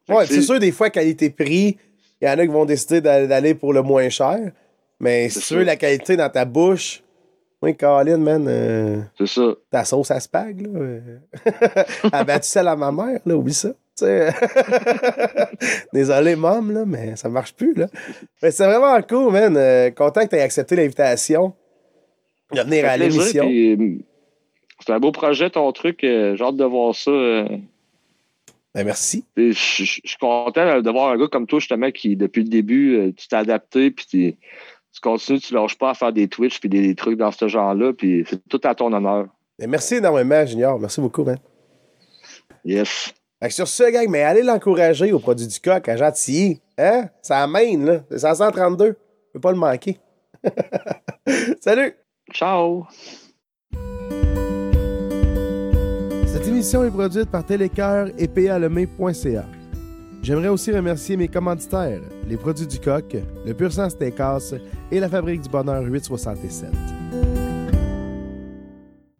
Ouais, 0.08 0.26
c'est 0.26 0.42
sûr, 0.42 0.58
des 0.58 0.72
fois, 0.72 0.90
qualité-prix, 0.90 1.76
il 2.20 2.26
y 2.26 2.28
en 2.28 2.32
a 2.38 2.42
qui 2.46 2.52
vont 2.52 2.64
décider 2.64 3.00
d'a- 3.00 3.26
d'aller 3.26 3.54
pour 3.54 3.72
le 3.72 3.82
moins 3.82 4.08
cher. 4.08 4.52
Mais 4.98 5.28
si 5.28 5.40
C'est 5.40 5.46
tu 5.48 5.54
veux 5.58 5.64
la 5.64 5.76
qualité 5.76 6.16
dans 6.16 6.28
ta 6.28 6.44
bouche, 6.44 7.02
oui, 7.62 7.76
Colin, 7.76 8.16
man, 8.18 8.46
euh, 8.48 9.00
C'est 9.18 9.26
ça. 9.28 9.54
ta 9.70 9.84
sauce 9.84 10.10
à 10.10 10.18
spag, 10.20 10.62
là. 10.62 10.80
Elle 12.04 12.10
a 12.12 12.24
battu 12.24 12.48
celle 12.48 12.68
à 12.68 12.76
ma 12.76 12.90
mère, 12.90 13.20
là, 13.24 13.36
oublie 13.36 13.54
ça. 13.54 13.70
Désolé, 15.92 16.36
mom, 16.36 16.70
là, 16.72 16.84
mais 16.86 17.16
ça 17.16 17.28
marche 17.28 17.54
plus, 17.54 17.74
là. 17.74 17.86
Mais 18.42 18.50
c'est 18.50 18.64
vraiment 18.66 19.00
cool, 19.02 19.32
man. 19.32 19.56
Euh, 19.56 19.90
content 19.90 20.22
que 20.24 20.30
tu 20.30 20.36
aies 20.36 20.40
accepté 20.42 20.76
l'invitation 20.76 21.54
de 22.52 22.60
venir 22.62 22.86
à 22.88 22.96
l'émission. 22.96 23.48
euh, 23.48 23.98
C'est 24.84 24.92
un 24.92 24.98
beau 24.98 25.12
projet, 25.12 25.50
ton 25.50 25.70
truc. 25.72 26.02
euh, 26.04 26.34
J'ai 26.36 26.44
hâte 26.44 26.56
de 26.56 26.64
voir 26.64 26.94
ça. 26.94 27.10
euh, 27.10 27.46
Ben, 28.74 28.84
merci. 28.84 29.24
Je 29.36 29.52
suis 29.52 30.02
content 30.20 30.80
de 30.80 30.90
voir 30.90 31.10
un 31.12 31.18
gars 31.18 31.28
comme 31.28 31.46
toi, 31.46 31.58
justement, 31.58 31.90
qui, 31.90 32.16
depuis 32.16 32.42
le 32.44 32.48
début, 32.48 33.12
tu 33.16 33.28
t'es 33.28 33.36
adapté, 33.36 33.90
puis 33.90 34.06
tu, 34.06 34.36
tu 34.92 35.00
continues, 35.02 35.40
tu 35.40 35.52
lâches 35.54 35.76
pas 35.78 35.90
à 35.90 35.94
faire 35.94 36.12
des 36.12 36.28
Twitch, 36.28 36.58
puis 36.60 36.68
des, 36.68 36.80
des 36.80 36.94
trucs 36.94 37.18
dans 37.18 37.30
ce 37.32 37.48
genre-là, 37.48 37.92
puis 37.92 38.24
c'est 38.28 38.40
tout 38.48 38.60
à 38.64 38.74
ton 38.74 38.92
honneur. 38.92 39.26
Ben, 39.58 39.68
merci 39.68 39.96
énormément, 39.96 40.44
Junior. 40.46 40.78
Merci 40.80 41.00
beaucoup, 41.00 41.22
man. 41.24 41.38
Yes. 42.64 43.12
Fait 43.42 43.48
que 43.48 43.54
sur 43.54 43.68
ce, 43.68 43.90
gang, 43.90 44.06
mais 44.08 44.22
allez 44.22 44.42
l'encourager 44.42 45.12
au 45.12 45.18
produit 45.18 45.46
du 45.46 45.60
coq 45.60 45.88
à 45.88 45.96
Gentilly. 45.96 46.60
Hein? 46.76 47.08
Ça 47.22 47.42
amène, 47.42 47.86
là. 47.86 48.00
C'est 48.10 48.18
532. 48.18 48.86
Je 48.86 48.92
peux 49.32 49.40
pas 49.40 49.52
le 49.52 49.56
manquer. 49.58 49.98
Salut! 51.60 51.94
Ciao! 52.32 52.86
Cette 56.26 56.46
émission 56.46 56.84
est 56.84 56.90
produite 56.90 57.30
par 57.30 57.44
Télécœur 57.44 58.08
et 58.18 58.28
PALemé.ca. 58.28 59.44
J'aimerais 60.22 60.48
aussi 60.48 60.70
remercier 60.70 61.16
mes 61.16 61.28
commanditaires, 61.28 62.02
les 62.28 62.36
produits 62.36 62.66
du 62.66 62.78
coq, 62.78 63.16
le 63.46 63.54
Pur 63.54 63.72
Sang 63.72 63.88
Steakhouse 63.88 64.56
et 64.90 65.00
la 65.00 65.08
Fabrique 65.08 65.40
du 65.40 65.48
Bonheur 65.48 65.82
867. 65.82 66.68